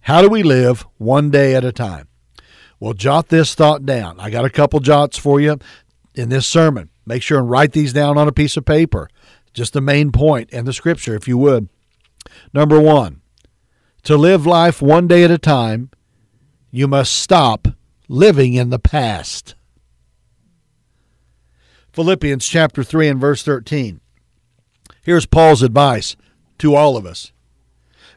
How 0.02 0.22
do 0.22 0.28
we 0.28 0.42
live 0.42 0.86
one 0.98 1.30
day 1.30 1.54
at 1.54 1.64
a 1.64 1.72
time? 1.72 2.08
Well, 2.80 2.94
jot 2.94 3.28
this 3.28 3.54
thought 3.54 3.84
down. 3.84 4.18
I 4.18 4.30
got 4.30 4.46
a 4.46 4.50
couple 4.50 4.80
jots 4.80 5.18
for 5.18 5.38
you 5.38 5.58
in 6.14 6.30
this 6.30 6.46
sermon. 6.46 6.88
Make 7.04 7.22
sure 7.22 7.38
and 7.38 7.50
write 7.50 7.72
these 7.72 7.92
down 7.92 8.16
on 8.16 8.26
a 8.26 8.32
piece 8.32 8.56
of 8.56 8.64
paper. 8.64 9.08
Just 9.52 9.74
the 9.74 9.82
main 9.82 10.10
point 10.12 10.48
and 10.52 10.66
the 10.66 10.72
scripture, 10.72 11.14
if 11.14 11.28
you 11.28 11.36
would. 11.36 11.68
Number 12.54 12.80
one, 12.80 13.20
to 14.04 14.16
live 14.16 14.46
life 14.46 14.80
one 14.80 15.06
day 15.06 15.24
at 15.24 15.30
a 15.30 15.38
time, 15.38 15.90
you 16.70 16.88
must 16.88 17.12
stop 17.12 17.68
living 18.08 18.54
in 18.54 18.70
the 18.70 18.78
past. 18.78 19.54
Philippians 21.92 22.46
chapter 22.46 22.82
3 22.82 23.08
and 23.08 23.20
verse 23.20 23.42
13. 23.42 24.00
Here's 25.02 25.26
Paul's 25.26 25.62
advice 25.62 26.16
to 26.58 26.74
all 26.74 26.96
of 26.96 27.04
us 27.04 27.32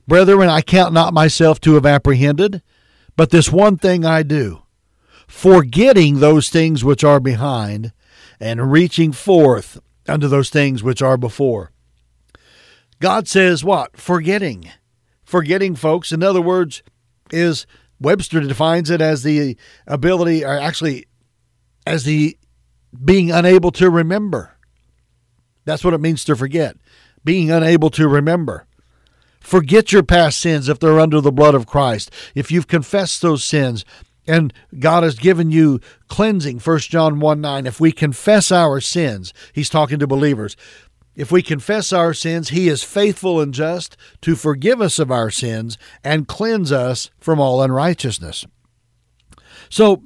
Brethren, 0.07 0.49
I 0.49 0.61
count 0.61 0.93
not 0.93 1.13
myself 1.13 1.59
to 1.61 1.73
have 1.73 1.85
apprehended, 1.85 2.61
but 3.15 3.29
this 3.29 3.51
one 3.51 3.77
thing 3.77 4.05
I 4.05 4.23
do, 4.23 4.63
forgetting 5.27 6.19
those 6.19 6.49
things 6.49 6.83
which 6.83 7.03
are 7.03 7.19
behind, 7.19 7.93
and 8.39 8.71
reaching 8.71 9.11
forth 9.11 9.79
unto 10.07 10.27
those 10.27 10.49
things 10.49 10.83
which 10.83 11.01
are 11.01 11.17
before. 11.17 11.71
God 12.99 13.27
says 13.27 13.63
what? 13.63 13.97
Forgetting. 13.97 14.69
Forgetting, 15.23 15.75
folks, 15.75 16.11
in 16.11 16.23
other 16.23 16.41
words, 16.41 16.83
is 17.31 17.65
Webster 17.99 18.41
defines 18.41 18.89
it 18.89 19.01
as 19.01 19.23
the 19.23 19.57
ability, 19.87 20.43
or 20.43 20.59
actually, 20.59 21.05
as 21.87 22.03
the 22.03 22.37
being 23.03 23.31
unable 23.31 23.71
to 23.71 23.89
remember. 23.89 24.57
That's 25.65 25.83
what 25.83 25.93
it 25.93 26.01
means 26.01 26.23
to 26.25 26.35
forget, 26.35 26.75
being 27.23 27.49
unable 27.49 27.89
to 27.91 28.07
remember. 28.07 28.67
Forget 29.43 29.91
your 29.91 30.03
past 30.03 30.39
sins 30.39 30.69
if 30.69 30.79
they're 30.79 30.99
under 30.99 31.21
the 31.21 31.31
blood 31.31 31.53
of 31.53 31.67
Christ. 31.67 32.09
If 32.33 32.49
you've 32.49 32.67
confessed 32.67 33.21
those 33.21 33.43
sins 33.43 33.83
and 34.25 34.53
God 34.79 35.03
has 35.03 35.19
given 35.19 35.51
you 35.51 35.81
cleansing, 36.07 36.59
1 36.59 36.79
John 36.79 37.19
1 37.19 37.41
9, 37.41 37.67
if 37.67 37.79
we 37.79 37.91
confess 37.91 38.51
our 38.51 38.79
sins, 38.79 39.33
he's 39.51 39.69
talking 39.69 39.99
to 39.99 40.07
believers. 40.07 40.55
If 41.15 41.31
we 41.31 41.43
confess 41.43 41.93
our 41.93 42.13
sins, 42.13 42.49
he 42.49 42.69
is 42.69 42.83
faithful 42.83 43.39
and 43.39 43.53
just 43.53 43.97
to 44.21 44.35
forgive 44.35 44.81
us 44.81 44.97
of 44.97 45.11
our 45.11 45.29
sins 45.29 45.77
and 46.03 46.27
cleanse 46.27 46.71
us 46.71 47.11
from 47.19 47.39
all 47.39 47.61
unrighteousness. 47.61 48.45
So 49.69 50.03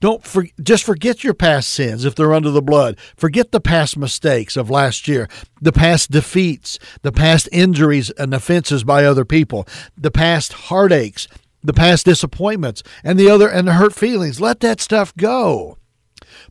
don't 0.00 0.24
for, 0.24 0.46
just 0.62 0.84
forget 0.84 1.24
your 1.24 1.34
past 1.34 1.70
sins 1.70 2.04
if 2.04 2.14
they're 2.14 2.34
under 2.34 2.50
the 2.50 2.62
blood. 2.62 2.96
Forget 3.16 3.50
the 3.50 3.60
past 3.60 3.96
mistakes 3.96 4.56
of 4.56 4.70
last 4.70 5.08
year, 5.08 5.28
the 5.60 5.72
past 5.72 6.10
defeats, 6.10 6.78
the 7.02 7.12
past 7.12 7.48
injuries 7.50 8.10
and 8.10 8.32
offenses 8.32 8.84
by 8.84 9.04
other 9.04 9.24
people, 9.24 9.66
the 9.96 10.10
past 10.10 10.52
heartaches, 10.52 11.26
the 11.62 11.72
past 11.72 12.04
disappointments, 12.04 12.82
and 13.02 13.18
the 13.18 13.28
other 13.28 13.48
and 13.48 13.66
the 13.66 13.74
hurt 13.74 13.94
feelings. 13.94 14.40
Let 14.40 14.60
that 14.60 14.80
stuff 14.80 15.14
go. 15.16 15.78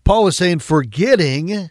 Paul 0.04 0.28
is 0.28 0.38
saying 0.38 0.60
forgetting 0.60 1.70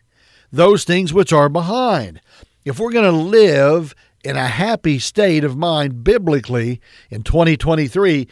those 0.50 0.84
things 0.84 1.12
which 1.12 1.32
are 1.32 1.48
behind. 1.48 2.20
If 2.64 2.78
we're 2.78 2.92
going 2.92 3.04
to 3.04 3.10
live 3.12 3.94
in 4.24 4.36
a 4.36 4.48
happy 4.48 4.98
state 4.98 5.44
of 5.44 5.56
mind 5.56 6.02
biblically 6.02 6.80
in 7.10 7.22
2023, 7.22 8.26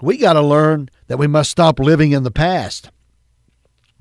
we 0.00 0.16
got 0.16 0.32
to 0.32 0.42
learn 0.42 0.90
that 1.06 1.18
we 1.18 1.26
must 1.26 1.50
stop 1.50 1.78
living 1.78 2.12
in 2.12 2.22
the 2.22 2.30
past. 2.30 2.90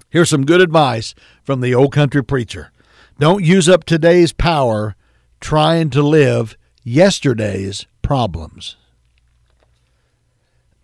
Here's 0.09 0.29
some 0.29 0.45
good 0.45 0.61
advice 0.61 1.13
from 1.43 1.61
the 1.61 1.75
old 1.75 1.91
country 1.91 2.23
preacher 2.23 2.71
don't 3.17 3.43
use 3.43 3.69
up 3.69 3.85
today's 3.85 4.33
power 4.33 4.95
trying 5.39 5.89
to 5.91 6.01
live 6.01 6.57
yesterday's 6.83 7.85
problems. 8.01 8.75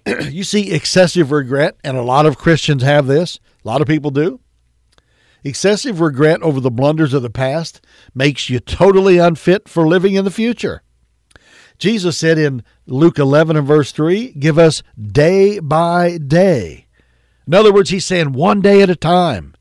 you 0.29 0.43
see 0.43 0.71
excessive 0.71 1.31
regret, 1.31 1.75
and 1.83 1.97
a 1.97 2.03
lot 2.03 2.25
of 2.25 2.37
Christians 2.37 2.83
have 2.83 3.07
this, 3.07 3.39
a 3.63 3.67
lot 3.67 3.81
of 3.81 3.87
people 3.87 4.11
do. 4.11 4.39
Excessive 5.43 5.99
regret 5.99 6.41
over 6.41 6.59
the 6.59 6.71
blunders 6.71 7.13
of 7.13 7.21
the 7.21 7.29
past 7.29 7.83
makes 8.13 8.49
you 8.49 8.59
totally 8.59 9.17
unfit 9.17 9.67
for 9.67 9.87
living 9.87 10.13
in 10.13 10.23
the 10.23 10.31
future. 10.31 10.83
Jesus 11.81 12.15
said 12.15 12.37
in 12.37 12.63
Luke 12.85 13.17
11 13.17 13.57
and 13.57 13.65
verse 13.65 13.91
3, 13.91 14.33
Give 14.33 14.59
us 14.59 14.83
day 15.01 15.57
by 15.57 16.19
day. 16.19 16.85
In 17.47 17.55
other 17.55 17.73
words, 17.73 17.89
he's 17.89 18.05
saying 18.05 18.33
one 18.33 18.61
day 18.61 18.83
at 18.83 18.91
a 18.91 18.95
time. 18.95 19.55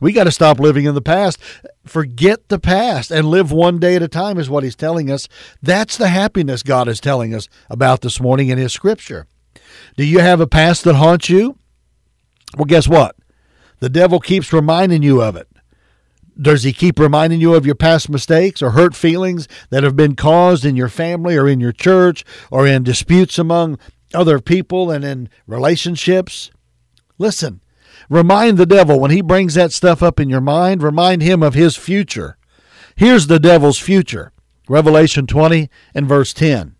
We 0.00 0.12
got 0.12 0.24
to 0.24 0.32
stop 0.32 0.58
living 0.58 0.86
in 0.86 0.94
the 0.94 1.02
past. 1.02 1.38
Forget 1.84 2.48
the 2.48 2.58
past 2.58 3.10
and 3.10 3.28
live 3.28 3.52
one 3.52 3.78
day 3.78 3.96
at 3.96 4.02
a 4.02 4.08
time, 4.08 4.38
is 4.38 4.48
what 4.48 4.64
he's 4.64 4.74
telling 4.74 5.10
us. 5.10 5.28
That's 5.62 5.98
the 5.98 6.08
happiness 6.08 6.62
God 6.62 6.88
is 6.88 7.00
telling 7.00 7.34
us 7.34 7.50
about 7.68 8.00
this 8.00 8.18
morning 8.18 8.48
in 8.48 8.56
his 8.56 8.72
scripture. 8.72 9.26
Do 9.98 10.04
you 10.04 10.20
have 10.20 10.40
a 10.40 10.46
past 10.46 10.84
that 10.84 10.94
haunts 10.94 11.28
you? 11.28 11.58
Well, 12.56 12.64
guess 12.64 12.88
what? 12.88 13.14
The 13.80 13.90
devil 13.90 14.20
keeps 14.20 14.54
reminding 14.54 15.02
you 15.02 15.22
of 15.22 15.36
it. 15.36 15.48
Does 16.40 16.64
he 16.64 16.72
keep 16.72 16.98
reminding 16.98 17.40
you 17.40 17.54
of 17.54 17.64
your 17.64 17.74
past 17.74 18.10
mistakes 18.10 18.60
or 18.60 18.72
hurt 18.72 18.94
feelings 18.94 19.48
that 19.70 19.84
have 19.84 19.96
been 19.96 20.14
caused 20.14 20.66
in 20.66 20.76
your 20.76 20.90
family 20.90 21.36
or 21.36 21.48
in 21.48 21.60
your 21.60 21.72
church 21.72 22.24
or 22.50 22.66
in 22.66 22.82
disputes 22.82 23.38
among 23.38 23.78
other 24.12 24.38
people 24.38 24.90
and 24.90 25.02
in 25.02 25.30
relationships? 25.46 26.50
Listen, 27.16 27.62
remind 28.10 28.58
the 28.58 28.66
devil 28.66 29.00
when 29.00 29.10
he 29.10 29.22
brings 29.22 29.54
that 29.54 29.72
stuff 29.72 30.02
up 30.02 30.20
in 30.20 30.28
your 30.28 30.42
mind, 30.42 30.82
remind 30.82 31.22
him 31.22 31.42
of 31.42 31.54
his 31.54 31.76
future. 31.76 32.36
Here's 32.96 33.28
the 33.28 33.40
devil's 33.40 33.78
future 33.78 34.32
Revelation 34.68 35.26
20 35.26 35.70
and 35.94 36.06
verse 36.08 36.34
10. 36.34 36.74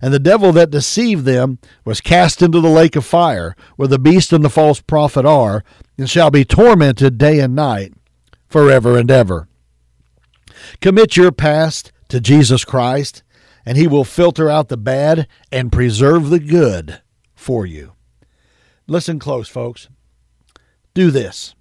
And 0.00 0.14
the 0.14 0.18
devil 0.18 0.52
that 0.52 0.70
deceived 0.70 1.24
them 1.24 1.58
was 1.84 2.00
cast 2.00 2.40
into 2.40 2.60
the 2.60 2.68
lake 2.68 2.96
of 2.96 3.04
fire, 3.04 3.54
where 3.76 3.88
the 3.88 3.98
beast 3.98 4.32
and 4.32 4.44
the 4.44 4.50
false 4.50 4.80
prophet 4.80 5.26
are, 5.26 5.64
and 5.98 6.08
shall 6.08 6.30
be 6.30 6.44
tormented 6.44 7.18
day 7.18 7.40
and 7.40 7.54
night 7.54 7.92
forever 8.52 8.98
and 8.98 9.10
ever. 9.10 9.48
Commit 10.80 11.16
your 11.16 11.32
past 11.32 11.90
to 12.08 12.20
Jesus 12.20 12.64
Christ, 12.64 13.22
and 13.64 13.78
He 13.78 13.86
will 13.86 14.04
filter 14.04 14.50
out 14.50 14.68
the 14.68 14.76
bad 14.76 15.26
and 15.50 15.72
preserve 15.72 16.28
the 16.28 16.38
good 16.38 17.00
for 17.34 17.64
you. 17.64 17.94
Listen 18.86 19.18
close, 19.18 19.48
folks. 19.48 19.88
Do 20.92 21.10
this. 21.10 21.54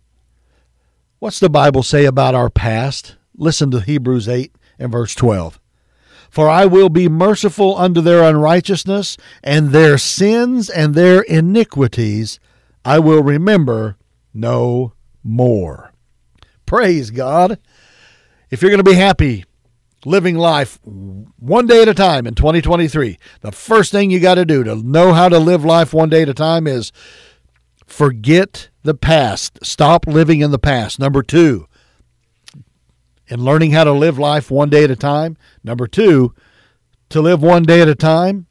What's 1.20 1.40
the 1.40 1.50
Bible 1.50 1.84
say 1.84 2.06
about 2.06 2.36
our 2.36 2.50
past? 2.50 3.16
Listen 3.36 3.72
to 3.72 3.80
Hebrews 3.80 4.28
8 4.28 4.54
and 4.78 4.92
verse 4.92 5.16
12. 5.16 5.60
For 6.30 6.50
I 6.50 6.66
will 6.66 6.90
be 6.90 7.08
merciful 7.08 7.78
unto 7.78 8.02
their 8.02 8.24
unrighteousness, 8.24 9.18
and 9.44 9.70
their 9.70 9.98
sins 9.98 10.70
and 10.70 10.94
their 10.94 11.22
iniquities 11.22 12.40
I 12.84 13.00
will 13.00 13.22
remember 13.22 13.98
no 14.34 14.94
more. 15.24 15.91
Praise 16.72 17.12
God. 17.12 17.60
If 18.50 18.62
you're 18.62 18.72
going 18.72 18.82
to 18.82 18.90
be 18.90 18.96
happy 18.96 19.44
living 20.06 20.38
life 20.38 20.80
one 20.86 21.68
day 21.68 21.82
at 21.82 21.90
a 21.90 21.94
time 21.94 22.26
in 22.26 22.34
2023, 22.34 23.20
the 23.42 23.52
first 23.52 23.92
thing 23.92 24.10
you 24.10 24.22
got 24.22 24.36
to 24.36 24.46
do 24.46 24.64
to 24.64 24.78
know 24.78 25.12
how 25.12 25.28
to 25.28 25.38
live 25.38 25.66
life 25.66 25.94
one 25.94 26.08
day 26.08 26.22
at 26.22 26.30
a 26.30 26.34
time 26.34 26.68
is 26.68 26.94
forget 27.86 28.70
the 28.84 28.94
past. 28.94 29.60
Stop 29.62 30.08
living 30.08 30.40
in 30.40 30.52
the 30.52 30.58
past. 30.58 30.98
Number 30.98 31.22
two, 31.22 31.68
in 33.28 33.44
learning 33.44 33.72
how 33.72 33.84
to 33.84 33.92
live 33.92 34.18
life 34.18 34.50
one 34.50 34.70
day 34.70 34.86
at 34.86 34.92
a 34.92 34.96
time. 34.96 35.36
Number 35.66 35.88
two, 35.88 36.34
to 37.10 37.20
live 37.20 37.44
one 37.44 37.64
day 37.64 37.82
at 37.82 37.90
a 37.90 37.96
time, 37.96 38.48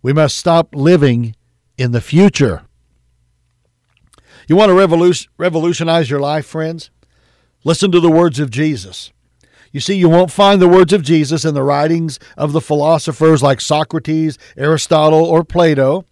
we 0.00 0.12
must 0.12 0.38
stop 0.38 0.76
living 0.76 1.34
in 1.76 1.90
the 1.90 2.00
future. 2.00 2.62
You 4.46 4.54
want 4.54 4.68
to 4.68 5.26
revolutionize 5.38 6.08
your 6.08 6.20
life, 6.20 6.46
friends? 6.46 6.91
Listen 7.64 7.92
to 7.92 8.00
the 8.00 8.10
words 8.10 8.40
of 8.40 8.50
Jesus. 8.50 9.12
You 9.72 9.80
see, 9.80 9.94
you 9.94 10.08
won't 10.08 10.30
find 10.30 10.60
the 10.60 10.68
words 10.68 10.92
of 10.92 11.02
Jesus 11.02 11.44
in 11.44 11.54
the 11.54 11.62
writings 11.62 12.18
of 12.36 12.52
the 12.52 12.60
philosophers 12.60 13.42
like 13.42 13.60
Socrates, 13.60 14.36
Aristotle, 14.56 15.24
or 15.24 15.44
Plato. 15.44 16.04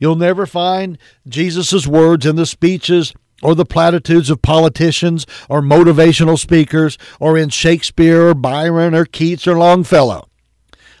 You'll 0.00 0.16
never 0.16 0.46
find 0.46 0.98
Jesus' 1.28 1.86
words 1.86 2.26
in 2.26 2.36
the 2.36 2.46
speeches 2.46 3.12
or 3.42 3.54
the 3.54 3.64
platitudes 3.64 4.30
of 4.30 4.42
politicians 4.42 5.26
or 5.48 5.60
motivational 5.60 6.38
speakers 6.38 6.98
or 7.20 7.38
in 7.38 7.50
Shakespeare 7.50 8.28
or 8.28 8.34
Byron 8.34 8.94
or 8.94 9.04
Keats 9.04 9.46
or 9.46 9.56
Longfellow. 9.56 10.28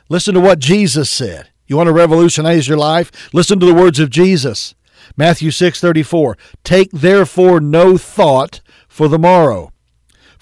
Listen 0.08 0.34
to 0.34 0.40
what 0.40 0.58
Jesus 0.58 1.10
said. 1.10 1.48
You 1.66 1.76
want 1.76 1.86
to 1.88 1.92
revolutionize 1.92 2.68
your 2.68 2.76
life? 2.76 3.10
Listen 3.32 3.58
to 3.58 3.66
the 3.66 3.74
words 3.74 3.98
of 3.98 4.10
Jesus. 4.10 4.74
Matthew 5.16 5.50
6:34. 5.50 6.36
Take 6.62 6.90
therefore 6.92 7.60
no 7.60 7.96
thought 7.96 8.60
for 8.86 9.08
the 9.08 9.18
morrow. 9.18 9.72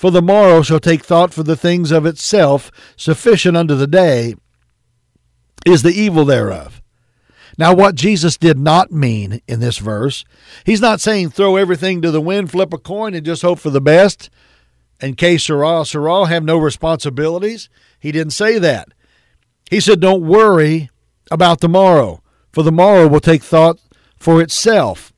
For 0.02 0.10
the 0.10 0.20
morrow 0.20 0.62
shall 0.62 0.80
take 0.80 1.04
thought 1.04 1.32
for 1.32 1.44
the 1.44 1.54
things 1.54 1.92
of 1.92 2.06
itself, 2.06 2.72
sufficient 2.96 3.56
unto 3.56 3.76
the 3.76 3.86
day 3.86 4.34
is 5.64 5.84
the 5.84 5.92
evil 5.92 6.24
thereof. 6.24 6.82
Now, 7.56 7.72
what 7.72 7.94
Jesus 7.94 8.36
did 8.36 8.58
not 8.58 8.90
mean 8.90 9.42
in 9.46 9.60
this 9.60 9.78
verse, 9.78 10.24
he's 10.66 10.80
not 10.80 11.00
saying 11.00 11.30
throw 11.30 11.54
everything 11.54 12.02
to 12.02 12.10
the 12.10 12.20
wind, 12.20 12.50
flip 12.50 12.72
a 12.72 12.78
coin, 12.78 13.14
and 13.14 13.24
just 13.24 13.42
hope 13.42 13.60
for 13.60 13.70
the 13.70 13.80
best. 13.80 14.28
And 15.00 15.16
que 15.16 15.38
sera, 15.38 15.84
sera, 15.84 16.26
have 16.26 16.42
no 16.42 16.58
responsibilities. 16.58 17.68
He 18.00 18.10
didn't 18.10 18.32
say 18.32 18.58
that. 18.58 18.88
He 19.70 19.78
said, 19.78 20.00
don't 20.00 20.26
worry 20.26 20.90
about 21.30 21.60
tomorrow, 21.60 22.24
for 22.52 22.64
the 22.64 22.72
morrow 22.72 23.06
will 23.06 23.20
take 23.20 23.44
thought 23.44 23.78
for 24.18 24.42
itself. 24.42 25.12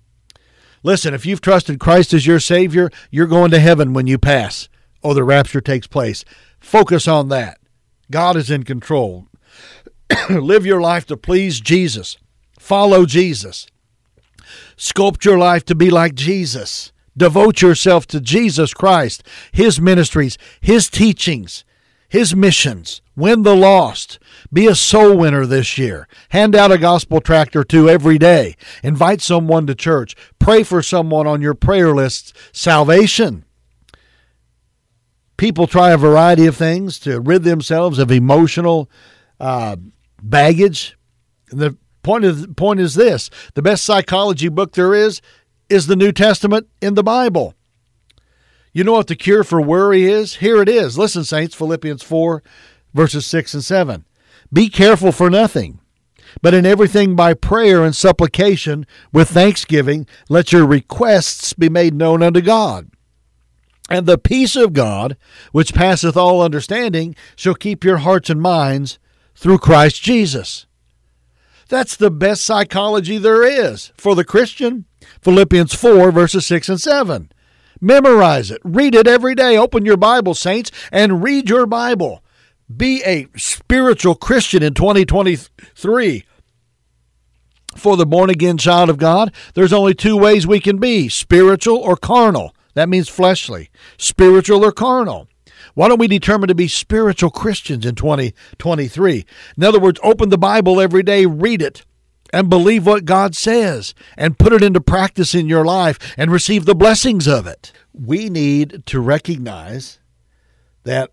Listen, 0.82 1.14
if 1.14 1.24
you've 1.24 1.40
trusted 1.40 1.78
Christ 1.78 2.12
as 2.12 2.26
your 2.26 2.40
Savior, 2.40 2.90
you're 3.12 3.28
going 3.28 3.52
to 3.52 3.60
heaven 3.60 3.92
when 3.92 4.08
you 4.08 4.18
pass. 4.18 4.68
Oh, 5.04 5.14
the 5.14 5.22
rapture 5.22 5.60
takes 5.60 5.86
place. 5.86 6.24
Focus 6.58 7.06
on 7.06 7.28
that. 7.28 7.58
God 8.10 8.36
is 8.36 8.50
in 8.50 8.64
control. 8.64 9.28
Live 10.28 10.66
your 10.66 10.80
life 10.80 11.06
to 11.06 11.16
please 11.16 11.60
Jesus. 11.60 12.16
Follow 12.58 13.06
Jesus. 13.06 13.68
Sculpt 14.76 15.24
your 15.24 15.38
life 15.38 15.64
to 15.66 15.76
be 15.76 15.90
like 15.90 16.16
Jesus. 16.16 16.90
Devote 17.16 17.62
yourself 17.62 18.08
to 18.08 18.20
Jesus 18.20 18.74
Christ, 18.74 19.22
His 19.52 19.80
ministries, 19.80 20.36
His 20.60 20.90
teachings 20.90 21.64
his 22.14 22.36
missions, 22.36 23.02
win 23.16 23.42
the 23.42 23.56
lost, 23.56 24.20
be 24.52 24.68
a 24.68 24.74
soul 24.76 25.16
winner 25.16 25.44
this 25.44 25.76
year, 25.76 26.06
hand 26.28 26.54
out 26.54 26.70
a 26.70 26.78
gospel 26.78 27.20
tract 27.20 27.56
or 27.56 27.64
two 27.64 27.90
every 27.90 28.18
day, 28.18 28.54
invite 28.84 29.20
someone 29.20 29.66
to 29.66 29.74
church, 29.74 30.14
pray 30.38 30.62
for 30.62 30.80
someone 30.80 31.26
on 31.26 31.42
your 31.42 31.54
prayer 31.54 31.92
list, 31.92 32.32
salvation. 32.52 33.44
People 35.36 35.66
try 35.66 35.90
a 35.90 35.96
variety 35.96 36.46
of 36.46 36.56
things 36.56 37.00
to 37.00 37.18
rid 37.20 37.42
themselves 37.42 37.98
of 37.98 38.12
emotional 38.12 38.88
uh, 39.40 39.74
baggage. 40.22 40.96
And 41.50 41.58
the 41.58 41.76
point 42.04 42.24
of 42.24 42.54
point 42.54 42.78
is 42.78 42.94
this: 42.94 43.28
the 43.54 43.62
best 43.62 43.82
psychology 43.82 44.48
book 44.48 44.74
there 44.74 44.94
is 44.94 45.20
is 45.68 45.88
the 45.88 45.96
New 45.96 46.12
Testament 46.12 46.68
in 46.80 46.94
the 46.94 47.02
Bible. 47.02 47.56
You 48.74 48.82
know 48.82 48.92
what 48.92 49.06
the 49.06 49.14
cure 49.14 49.44
for 49.44 49.60
worry 49.62 50.02
is? 50.02 50.36
Here 50.36 50.60
it 50.60 50.68
is. 50.68 50.98
Listen, 50.98 51.22
Saints, 51.22 51.54
Philippians 51.54 52.02
4, 52.02 52.42
verses 52.92 53.24
6 53.24 53.54
and 53.54 53.64
7. 53.64 54.04
Be 54.52 54.68
careful 54.68 55.12
for 55.12 55.30
nothing, 55.30 55.78
but 56.42 56.54
in 56.54 56.66
everything 56.66 57.14
by 57.14 57.34
prayer 57.34 57.84
and 57.84 57.94
supplication 57.94 58.84
with 59.12 59.30
thanksgiving, 59.30 60.08
let 60.28 60.52
your 60.52 60.66
requests 60.66 61.52
be 61.52 61.68
made 61.68 61.94
known 61.94 62.20
unto 62.20 62.40
God. 62.40 62.90
And 63.88 64.06
the 64.06 64.18
peace 64.18 64.56
of 64.56 64.72
God, 64.72 65.16
which 65.52 65.72
passeth 65.72 66.16
all 66.16 66.42
understanding, 66.42 67.14
shall 67.36 67.54
keep 67.54 67.84
your 67.84 67.98
hearts 67.98 68.28
and 68.28 68.42
minds 68.42 68.98
through 69.36 69.58
Christ 69.58 70.02
Jesus. 70.02 70.66
That's 71.68 71.94
the 71.94 72.10
best 72.10 72.44
psychology 72.44 73.18
there 73.18 73.44
is 73.44 73.92
for 73.96 74.16
the 74.16 74.24
Christian. 74.24 74.86
Philippians 75.20 75.74
4, 75.74 76.10
verses 76.10 76.44
6 76.46 76.68
and 76.68 76.80
7. 76.80 77.30
Memorize 77.84 78.50
it. 78.50 78.62
Read 78.64 78.94
it 78.94 79.06
every 79.06 79.34
day. 79.34 79.58
Open 79.58 79.84
your 79.84 79.98
Bible, 79.98 80.32
saints, 80.32 80.70
and 80.90 81.22
read 81.22 81.50
your 81.50 81.66
Bible. 81.66 82.24
Be 82.74 83.02
a 83.04 83.26
spiritual 83.36 84.14
Christian 84.14 84.62
in 84.62 84.72
2023. 84.72 86.24
For 87.76 87.96
the 87.98 88.06
born 88.06 88.30
again 88.30 88.56
child 88.56 88.88
of 88.88 88.96
God, 88.96 89.34
there's 89.52 89.74
only 89.74 89.92
two 89.92 90.16
ways 90.16 90.46
we 90.46 90.60
can 90.60 90.78
be 90.78 91.10
spiritual 91.10 91.76
or 91.76 91.98
carnal. 91.98 92.54
That 92.72 92.88
means 92.88 93.10
fleshly. 93.10 93.68
Spiritual 93.98 94.64
or 94.64 94.72
carnal. 94.72 95.28
Why 95.74 95.88
don't 95.88 96.00
we 96.00 96.08
determine 96.08 96.48
to 96.48 96.54
be 96.54 96.68
spiritual 96.68 97.28
Christians 97.28 97.84
in 97.84 97.96
2023? 97.96 99.26
In 99.58 99.62
other 99.62 99.78
words, 99.78 100.00
open 100.02 100.30
the 100.30 100.38
Bible 100.38 100.80
every 100.80 101.02
day, 101.02 101.26
read 101.26 101.60
it, 101.60 101.84
and 102.34 102.50
believe 102.50 102.84
what 102.84 103.04
God 103.04 103.36
says 103.36 103.94
and 104.16 104.36
put 104.36 104.52
it 104.52 104.60
into 104.60 104.80
practice 104.80 105.36
in 105.36 105.48
your 105.48 105.64
life 105.64 106.00
and 106.18 106.32
receive 106.32 106.64
the 106.64 106.74
blessings 106.74 107.28
of 107.28 107.46
it. 107.46 107.70
We 107.92 108.28
need 108.28 108.84
to 108.86 108.98
recognize 108.98 110.00
that 110.82 111.12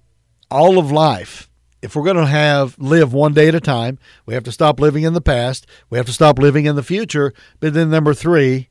all 0.49 0.79
of 0.79 0.91
life, 0.91 1.47
if 1.79 1.95
we're 1.95 2.05
going 2.05 2.15
to 2.15 2.25
have 2.25 2.75
live 2.79 3.13
one 3.13 3.35
day 3.35 3.47
at 3.47 3.53
a 3.53 3.59
time, 3.59 3.99
we 4.25 4.33
have 4.33 4.43
to 4.45 4.51
stop 4.51 4.79
living 4.79 5.03
in 5.03 5.13
the 5.13 5.21
past, 5.21 5.67
we 5.91 5.99
have 5.99 6.07
to 6.07 6.11
stop 6.11 6.39
living 6.39 6.65
in 6.65 6.75
the 6.75 6.81
future, 6.81 7.35
but 7.59 7.75
then 7.75 7.91
number 7.91 8.15
3, 8.15 8.67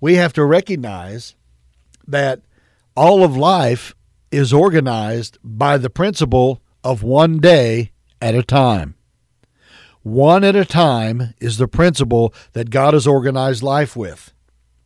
we 0.00 0.14
have 0.14 0.32
to 0.34 0.44
recognize 0.44 1.34
that 2.06 2.42
all 2.96 3.24
of 3.24 3.36
life 3.36 3.92
is 4.30 4.52
organized 4.52 5.38
by 5.42 5.78
the 5.78 5.90
principle 5.90 6.62
of 6.84 7.02
one 7.02 7.38
day 7.38 7.90
at 8.22 8.36
a 8.36 8.42
time. 8.44 8.94
One 10.04 10.44
at 10.44 10.54
a 10.54 10.66
time 10.66 11.32
is 11.40 11.56
the 11.56 11.66
principle 11.66 12.34
that 12.52 12.68
God 12.68 12.92
has 12.92 13.06
organized 13.06 13.62
life 13.62 13.96
with. 13.96 14.34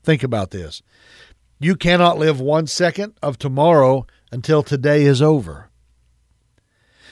Think 0.05 0.23
about 0.23 0.53
this. 0.53 0.81
You 1.59 1.75
cannot 1.75 2.21
live 2.21 2.41
one 2.41 2.69
second 2.69 3.15
of 3.21 3.37
tomorrow 3.37 4.07
until 4.31 4.63
today 4.63 5.03
is 5.03 5.21
over. 5.21 5.71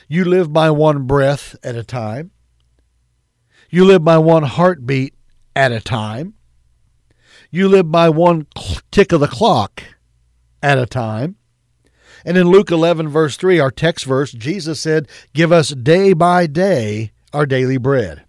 You 0.07 0.25
live 0.25 0.53
by 0.53 0.71
one 0.71 1.03
breath 1.09 1.57
at 1.64 1.75
a 1.75 1.83
time. 1.83 2.31
You 3.71 3.85
live 3.85 4.05
by 4.05 4.19
one 4.19 4.45
heartbeat 4.45 5.14
at 5.57 5.73
a 5.73 5.81
time. 5.81 6.35
You 7.51 7.69
live 7.69 7.90
by 7.90 8.09
one 8.09 8.47
tick 8.92 9.11
of 9.11 9.19
the 9.19 9.27
clock 9.27 9.83
at 10.62 10.79
a 10.79 10.87
time. 10.87 11.35
And 12.25 12.37
in 12.37 12.51
Luke 12.51 12.71
11, 12.71 13.09
verse 13.09 13.37
3, 13.37 13.59
our 13.59 13.73
text 13.73 14.05
verse, 14.05 14.31
Jesus 14.31 14.81
said, 14.81 15.09
Give 15.35 15.51
us 15.51 15.71
day 15.71 16.12
by 16.12 16.47
day 16.47 17.11
our 17.33 17.47
daily 17.47 17.77
bread. 17.77 18.25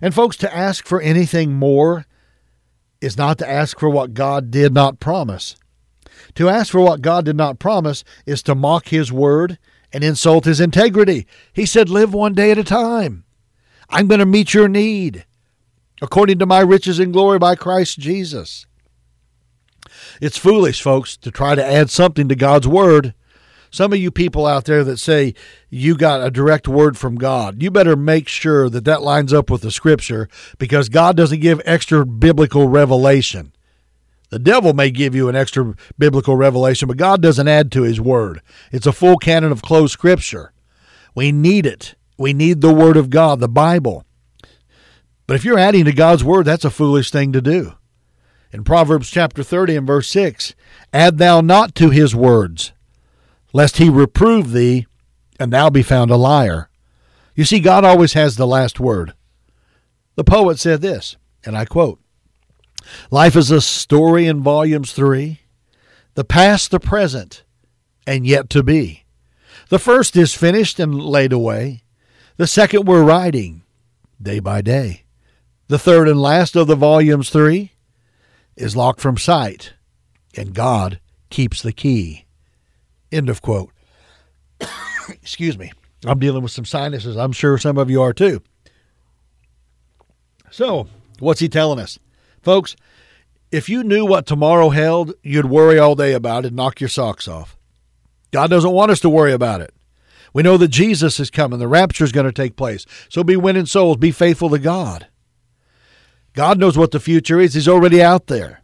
And, 0.00 0.14
folks, 0.14 0.36
to 0.38 0.54
ask 0.54 0.86
for 0.86 1.00
anything 1.00 1.52
more 1.52 2.06
is 3.00 3.16
not 3.16 3.38
to 3.38 3.48
ask 3.48 3.78
for 3.78 3.88
what 3.88 4.14
God 4.14 4.50
did 4.50 4.72
not 4.72 5.00
promise. 5.00 5.56
To 6.36 6.48
ask 6.48 6.72
for 6.72 6.80
what 6.80 7.02
God 7.02 7.24
did 7.24 7.36
not 7.36 7.58
promise 7.58 8.04
is 8.26 8.42
to 8.44 8.54
mock 8.54 8.88
His 8.88 9.12
word 9.12 9.58
and 9.92 10.02
insult 10.02 10.44
His 10.44 10.60
integrity. 10.60 11.26
He 11.52 11.66
said, 11.66 11.88
Live 11.88 12.14
one 12.14 12.34
day 12.34 12.50
at 12.50 12.58
a 12.58 12.64
time. 12.64 13.24
I'm 13.90 14.06
going 14.06 14.20
to 14.20 14.26
meet 14.26 14.54
your 14.54 14.68
need 14.68 15.26
according 16.00 16.38
to 16.38 16.46
my 16.46 16.60
riches 16.60 16.98
and 16.98 17.12
glory 17.12 17.38
by 17.38 17.54
Christ 17.54 17.98
Jesus. 17.98 18.66
It's 20.20 20.38
foolish, 20.38 20.80
folks, 20.80 21.16
to 21.18 21.30
try 21.30 21.54
to 21.54 21.64
add 21.64 21.90
something 21.90 22.28
to 22.28 22.34
God's 22.34 22.66
word 22.66 23.14
Some 23.72 23.94
of 23.94 23.98
you 23.98 24.10
people 24.10 24.46
out 24.46 24.66
there 24.66 24.84
that 24.84 24.98
say 24.98 25.34
you 25.70 25.96
got 25.96 26.20
a 26.20 26.30
direct 26.30 26.68
word 26.68 26.98
from 26.98 27.16
God, 27.16 27.62
you 27.62 27.70
better 27.70 27.96
make 27.96 28.28
sure 28.28 28.68
that 28.68 28.84
that 28.84 29.02
lines 29.02 29.32
up 29.32 29.48
with 29.48 29.62
the 29.62 29.70
scripture 29.70 30.28
because 30.58 30.90
God 30.90 31.16
doesn't 31.16 31.40
give 31.40 31.60
extra 31.64 32.04
biblical 32.04 32.68
revelation. 32.68 33.52
The 34.28 34.38
devil 34.38 34.74
may 34.74 34.90
give 34.90 35.14
you 35.14 35.28
an 35.30 35.36
extra 35.36 35.74
biblical 35.98 36.36
revelation, 36.36 36.86
but 36.86 36.98
God 36.98 37.22
doesn't 37.22 37.48
add 37.48 37.72
to 37.72 37.82
his 37.82 37.98
word. 37.98 38.42
It's 38.70 38.86
a 38.86 38.92
full 38.92 39.16
canon 39.16 39.52
of 39.52 39.62
closed 39.62 39.94
scripture. 39.94 40.52
We 41.14 41.32
need 41.32 41.64
it. 41.64 41.94
We 42.18 42.34
need 42.34 42.60
the 42.60 42.74
word 42.74 42.98
of 42.98 43.08
God, 43.08 43.40
the 43.40 43.48
Bible. 43.48 44.04
But 45.26 45.36
if 45.36 45.46
you're 45.46 45.58
adding 45.58 45.86
to 45.86 45.92
God's 45.92 46.22
word, 46.22 46.44
that's 46.44 46.64
a 46.64 46.70
foolish 46.70 47.10
thing 47.10 47.32
to 47.32 47.40
do. 47.40 47.72
In 48.52 48.64
Proverbs 48.64 49.10
chapter 49.10 49.42
30 49.42 49.76
and 49.76 49.86
verse 49.86 50.08
6, 50.08 50.54
add 50.92 51.16
thou 51.16 51.40
not 51.40 51.74
to 51.76 51.88
his 51.88 52.14
words, 52.14 52.72
lest 53.52 53.78
he 53.78 53.88
reprove 53.88 54.52
thee, 54.52 54.86
and 55.38 55.52
thou 55.52 55.70
be 55.70 55.82
found 55.82 56.10
a 56.10 56.16
liar. 56.16 56.68
You 57.34 57.44
see, 57.44 57.60
God 57.60 57.84
always 57.84 58.12
has 58.12 58.36
the 58.36 58.46
last 58.46 58.80
word. 58.80 59.14
The 60.16 60.24
poet 60.24 60.58
said 60.58 60.80
this, 60.80 61.16
and 61.44 61.56
I 61.56 61.64
quote 61.64 62.00
Life 63.10 63.36
is 63.36 63.50
a 63.50 63.60
story 63.60 64.26
in 64.26 64.42
volumes 64.42 64.92
three 64.92 65.40
the 66.14 66.24
past, 66.24 66.70
the 66.70 66.80
present, 66.80 67.42
and 68.06 68.26
yet 68.26 68.50
to 68.50 68.62
be. 68.62 69.04
The 69.70 69.78
first 69.78 70.14
is 70.16 70.34
finished 70.34 70.78
and 70.78 71.02
laid 71.02 71.32
away. 71.32 71.84
The 72.36 72.46
second 72.46 72.86
we're 72.86 73.02
writing 73.02 73.62
day 74.20 74.38
by 74.38 74.60
day. 74.60 75.04
The 75.68 75.78
third 75.78 76.08
and 76.08 76.20
last 76.20 76.54
of 76.54 76.66
the 76.66 76.76
volumes 76.76 77.30
three 77.30 77.72
is 78.56 78.76
locked 78.76 79.00
from 79.00 79.16
sight, 79.16 79.72
and 80.36 80.54
God 80.54 81.00
keeps 81.30 81.62
the 81.62 81.72
key. 81.72 82.26
End 83.12 83.28
of 83.28 83.42
quote. 83.42 83.70
Excuse 85.08 85.58
me. 85.58 85.70
I'm 86.04 86.18
dealing 86.18 86.42
with 86.42 86.50
some 86.50 86.64
sinuses. 86.64 87.16
I'm 87.16 87.32
sure 87.32 87.58
some 87.58 87.78
of 87.78 87.90
you 87.90 88.02
are 88.02 88.12
too. 88.12 88.42
So, 90.50 90.88
what's 91.20 91.40
he 91.40 91.48
telling 91.48 91.78
us? 91.78 91.98
Folks, 92.42 92.74
if 93.52 93.68
you 93.68 93.84
knew 93.84 94.04
what 94.04 94.26
tomorrow 94.26 94.70
held, 94.70 95.12
you'd 95.22 95.46
worry 95.46 95.78
all 95.78 95.94
day 95.94 96.14
about 96.14 96.44
it 96.44 96.48
and 96.48 96.56
knock 96.56 96.80
your 96.80 96.88
socks 96.88 97.28
off. 97.28 97.56
God 98.32 98.50
doesn't 98.50 98.72
want 98.72 98.90
us 98.90 99.00
to 99.00 99.10
worry 99.10 99.32
about 99.32 99.60
it. 99.60 99.74
We 100.32 100.42
know 100.42 100.56
that 100.56 100.68
Jesus 100.68 101.20
is 101.20 101.30
coming, 101.30 101.58
the 101.58 101.68
rapture 101.68 102.04
is 102.04 102.12
going 102.12 102.26
to 102.26 102.32
take 102.32 102.56
place. 102.56 102.86
So 103.10 103.22
be 103.22 103.36
winning 103.36 103.66
souls, 103.66 103.98
be 103.98 104.10
faithful 104.10 104.48
to 104.50 104.58
God. 104.58 105.06
God 106.32 106.58
knows 106.58 106.78
what 106.78 106.90
the 106.90 107.00
future 107.00 107.38
is, 107.38 107.52
He's 107.54 107.68
already 107.68 108.02
out 108.02 108.26
there. 108.26 108.62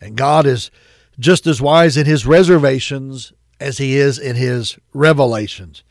And 0.00 0.16
God 0.16 0.44
is 0.44 0.72
just 1.18 1.46
as 1.46 1.62
wise 1.62 1.96
in 1.96 2.06
His 2.06 2.26
reservations 2.26 3.32
as 3.60 3.78
He 3.78 3.96
is 3.96 4.18
in 4.18 4.36
His 4.36 4.78
revelations. 4.92 5.82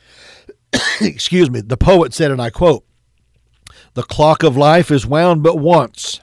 Excuse 1.01 1.49
me. 1.49 1.61
The 1.61 1.77
poet 1.77 2.13
said, 2.13 2.31
and 2.31 2.41
I 2.41 2.49
quote, 2.49 2.85
The 3.93 4.03
clock 4.03 4.43
of 4.43 4.57
life 4.57 4.91
is 4.91 5.05
wound 5.05 5.43
but 5.43 5.57
once. 5.57 6.21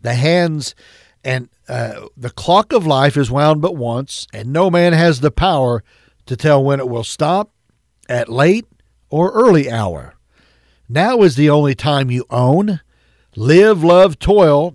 The 0.00 0.14
hands 0.14 0.74
and 1.22 1.48
uh, 1.68 2.06
the 2.16 2.30
clock 2.30 2.72
of 2.72 2.86
life 2.86 3.16
is 3.16 3.30
wound 3.30 3.60
but 3.60 3.76
once, 3.76 4.26
and 4.32 4.52
no 4.52 4.70
man 4.70 4.92
has 4.92 5.20
the 5.20 5.30
power 5.30 5.84
to 6.26 6.36
tell 6.36 6.64
when 6.64 6.80
it 6.80 6.88
will 6.88 7.04
stop 7.04 7.52
at 8.08 8.28
late 8.28 8.66
or 9.08 9.30
early 9.32 9.70
hour. 9.70 10.14
Now 10.88 11.22
is 11.22 11.36
the 11.36 11.50
only 11.50 11.74
time 11.74 12.10
you 12.10 12.24
own. 12.30 12.80
Live, 13.36 13.84
love, 13.84 14.18
toil 14.18 14.74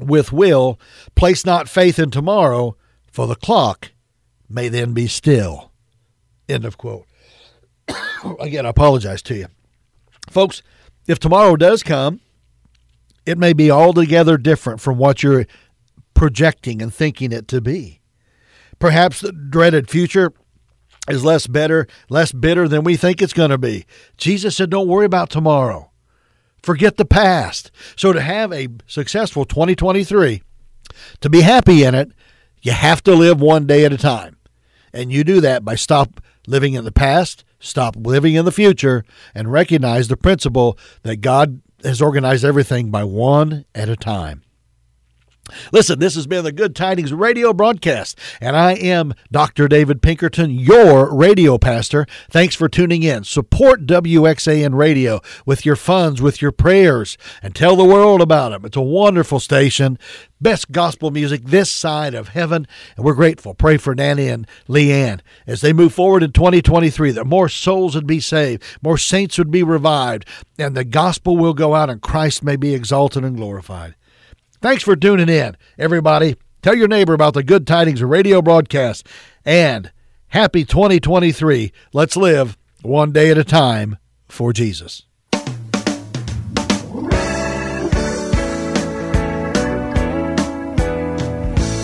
with 0.00 0.32
will. 0.32 0.78
Place 1.14 1.46
not 1.46 1.68
faith 1.68 1.98
in 1.98 2.10
tomorrow, 2.10 2.76
for 3.10 3.26
the 3.26 3.36
clock 3.36 3.92
may 4.48 4.68
then 4.68 4.92
be 4.92 5.06
still. 5.06 5.70
End 6.48 6.64
of 6.64 6.78
quote. 6.78 7.06
Again, 8.40 8.66
I 8.66 8.70
apologize 8.70 9.22
to 9.22 9.34
you. 9.34 9.46
Folks, 10.30 10.62
if 11.06 11.18
tomorrow 11.18 11.56
does 11.56 11.82
come, 11.82 12.20
it 13.26 13.38
may 13.38 13.52
be 13.52 13.70
altogether 13.70 14.36
different 14.36 14.80
from 14.80 14.98
what 14.98 15.22
you're 15.22 15.46
projecting 16.14 16.80
and 16.80 16.92
thinking 16.92 17.32
it 17.32 17.48
to 17.48 17.60
be. 17.60 18.00
Perhaps 18.78 19.20
the 19.20 19.32
dreaded 19.32 19.88
future 19.88 20.32
is 21.08 21.24
less 21.24 21.46
better, 21.46 21.86
less 22.08 22.32
bitter 22.32 22.68
than 22.68 22.84
we 22.84 22.96
think 22.96 23.20
it's 23.20 23.32
going 23.32 23.50
to 23.50 23.58
be. 23.58 23.84
Jesus 24.16 24.56
said, 24.56 24.70
Don't 24.70 24.88
worry 24.88 25.06
about 25.06 25.30
tomorrow. 25.30 25.90
Forget 26.62 26.96
the 26.96 27.04
past. 27.04 27.70
So, 27.96 28.12
to 28.12 28.20
have 28.20 28.52
a 28.52 28.68
successful 28.86 29.44
2023, 29.44 30.42
to 31.20 31.30
be 31.30 31.42
happy 31.42 31.84
in 31.84 31.94
it, 31.94 32.12
you 32.62 32.72
have 32.72 33.02
to 33.04 33.14
live 33.14 33.40
one 33.40 33.66
day 33.66 33.84
at 33.84 33.92
a 33.92 33.98
time. 33.98 34.33
And 34.94 35.12
you 35.12 35.24
do 35.24 35.40
that 35.40 35.64
by 35.64 35.74
stop 35.74 36.20
living 36.46 36.74
in 36.74 36.84
the 36.84 36.92
past, 36.92 37.44
stop 37.58 37.96
living 37.96 38.36
in 38.36 38.44
the 38.44 38.52
future, 38.52 39.04
and 39.34 39.50
recognize 39.50 40.06
the 40.06 40.16
principle 40.16 40.78
that 41.02 41.16
God 41.16 41.60
has 41.82 42.00
organized 42.00 42.44
everything 42.44 42.90
by 42.90 43.02
one 43.02 43.64
at 43.74 43.88
a 43.88 43.96
time. 43.96 44.42
Listen, 45.72 45.98
this 45.98 46.14
has 46.14 46.26
been 46.26 46.42
the 46.42 46.52
Good 46.52 46.74
Tidings 46.74 47.12
radio 47.12 47.52
broadcast, 47.52 48.18
and 48.40 48.56
I 48.56 48.72
am 48.72 49.12
Dr. 49.30 49.68
David 49.68 50.00
Pinkerton, 50.00 50.50
your 50.50 51.14
radio 51.14 51.58
pastor. 51.58 52.06
Thanks 52.30 52.54
for 52.54 52.66
tuning 52.68 53.02
in. 53.02 53.24
Support 53.24 53.86
WXAN 53.86 54.74
Radio 54.74 55.20
with 55.44 55.66
your 55.66 55.76
funds, 55.76 56.22
with 56.22 56.40
your 56.40 56.50
prayers, 56.50 57.18
and 57.42 57.54
tell 57.54 57.76
the 57.76 57.84
world 57.84 58.22
about 58.22 58.52
them. 58.52 58.64
It's 58.64 58.76
a 58.76 58.80
wonderful 58.80 59.38
station, 59.38 59.98
best 60.40 60.72
gospel 60.72 61.10
music 61.10 61.44
this 61.44 61.70
side 61.70 62.14
of 62.14 62.28
heaven, 62.28 62.66
and 62.96 63.04
we're 63.04 63.12
grateful. 63.14 63.52
Pray 63.52 63.76
for 63.76 63.94
Nanny 63.94 64.28
and 64.28 64.46
Leanne 64.66 65.20
as 65.46 65.60
they 65.60 65.74
move 65.74 65.92
forward 65.92 66.22
in 66.22 66.32
2023 66.32 67.10
that 67.10 67.26
more 67.26 67.50
souls 67.50 67.94
would 67.94 68.06
be 68.06 68.20
saved, 68.20 68.62
more 68.82 68.96
saints 68.96 69.36
would 69.36 69.50
be 69.50 69.62
revived, 69.62 70.26
and 70.58 70.74
the 70.74 70.84
gospel 70.84 71.36
will 71.36 71.54
go 71.54 71.74
out 71.74 71.90
and 71.90 72.00
Christ 72.00 72.42
may 72.42 72.56
be 72.56 72.74
exalted 72.74 73.24
and 73.24 73.36
glorified. 73.36 73.94
Thanks 74.64 74.82
for 74.82 74.96
tuning 74.96 75.28
in, 75.28 75.58
everybody. 75.78 76.36
Tell 76.62 76.74
your 76.74 76.88
neighbor 76.88 77.12
about 77.12 77.34
the 77.34 77.42
Good 77.42 77.66
Tidings 77.66 78.02
radio 78.02 78.40
broadcast. 78.40 79.06
And 79.44 79.92
happy 80.28 80.64
2023. 80.64 81.70
Let's 81.92 82.16
live 82.16 82.56
one 82.80 83.12
day 83.12 83.30
at 83.30 83.36
a 83.36 83.44
time 83.44 83.98
for 84.26 84.54
Jesus. 84.54 85.02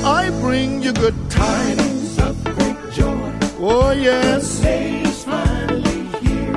I 0.03 0.31
bring 0.41 0.83
you 0.83 0.95
good 0.95 1.31
tidings 1.31 2.19
of 2.19 2.43
great 2.45 2.93
joy. 2.95 3.39
Oh, 3.59 3.91
yes. 3.91 4.57
The 4.57 4.65
day 4.65 5.03
is 5.03 5.23
finally 5.25 6.07
here. 6.21 6.55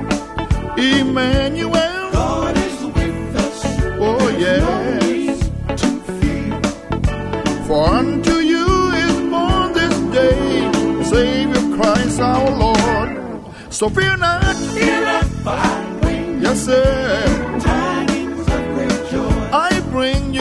Emmanuel. 1.01 2.11
God 2.13 2.55
is 2.55 2.81
with 2.85 3.35
us. 3.35 3.65
Oh, 3.99 4.17
No 4.19 4.29
yes. 4.37 4.92
For 7.73 7.87
unto 7.89 8.35
you 8.35 8.67
is 8.91 9.17
born 9.31 9.73
this 9.73 9.97
day 10.13 10.69
the 10.99 11.05
Savior 11.05 11.75
Christ 11.75 12.19
our 12.19 12.51
Lord. 12.51 13.09
So 13.71 13.89
fear 13.89 14.15
not, 14.15 14.55
fear 14.77 15.01
not, 15.01 15.25
for 15.41 15.49
I 15.49 15.99
bring 15.99 16.39
yes, 16.39 16.65
sir. 16.65 17.59
tidings 17.59 18.41
of 18.41 18.63
great 18.75 19.09
joy. 19.09 19.49
I 19.51 19.71
bring 19.89 20.32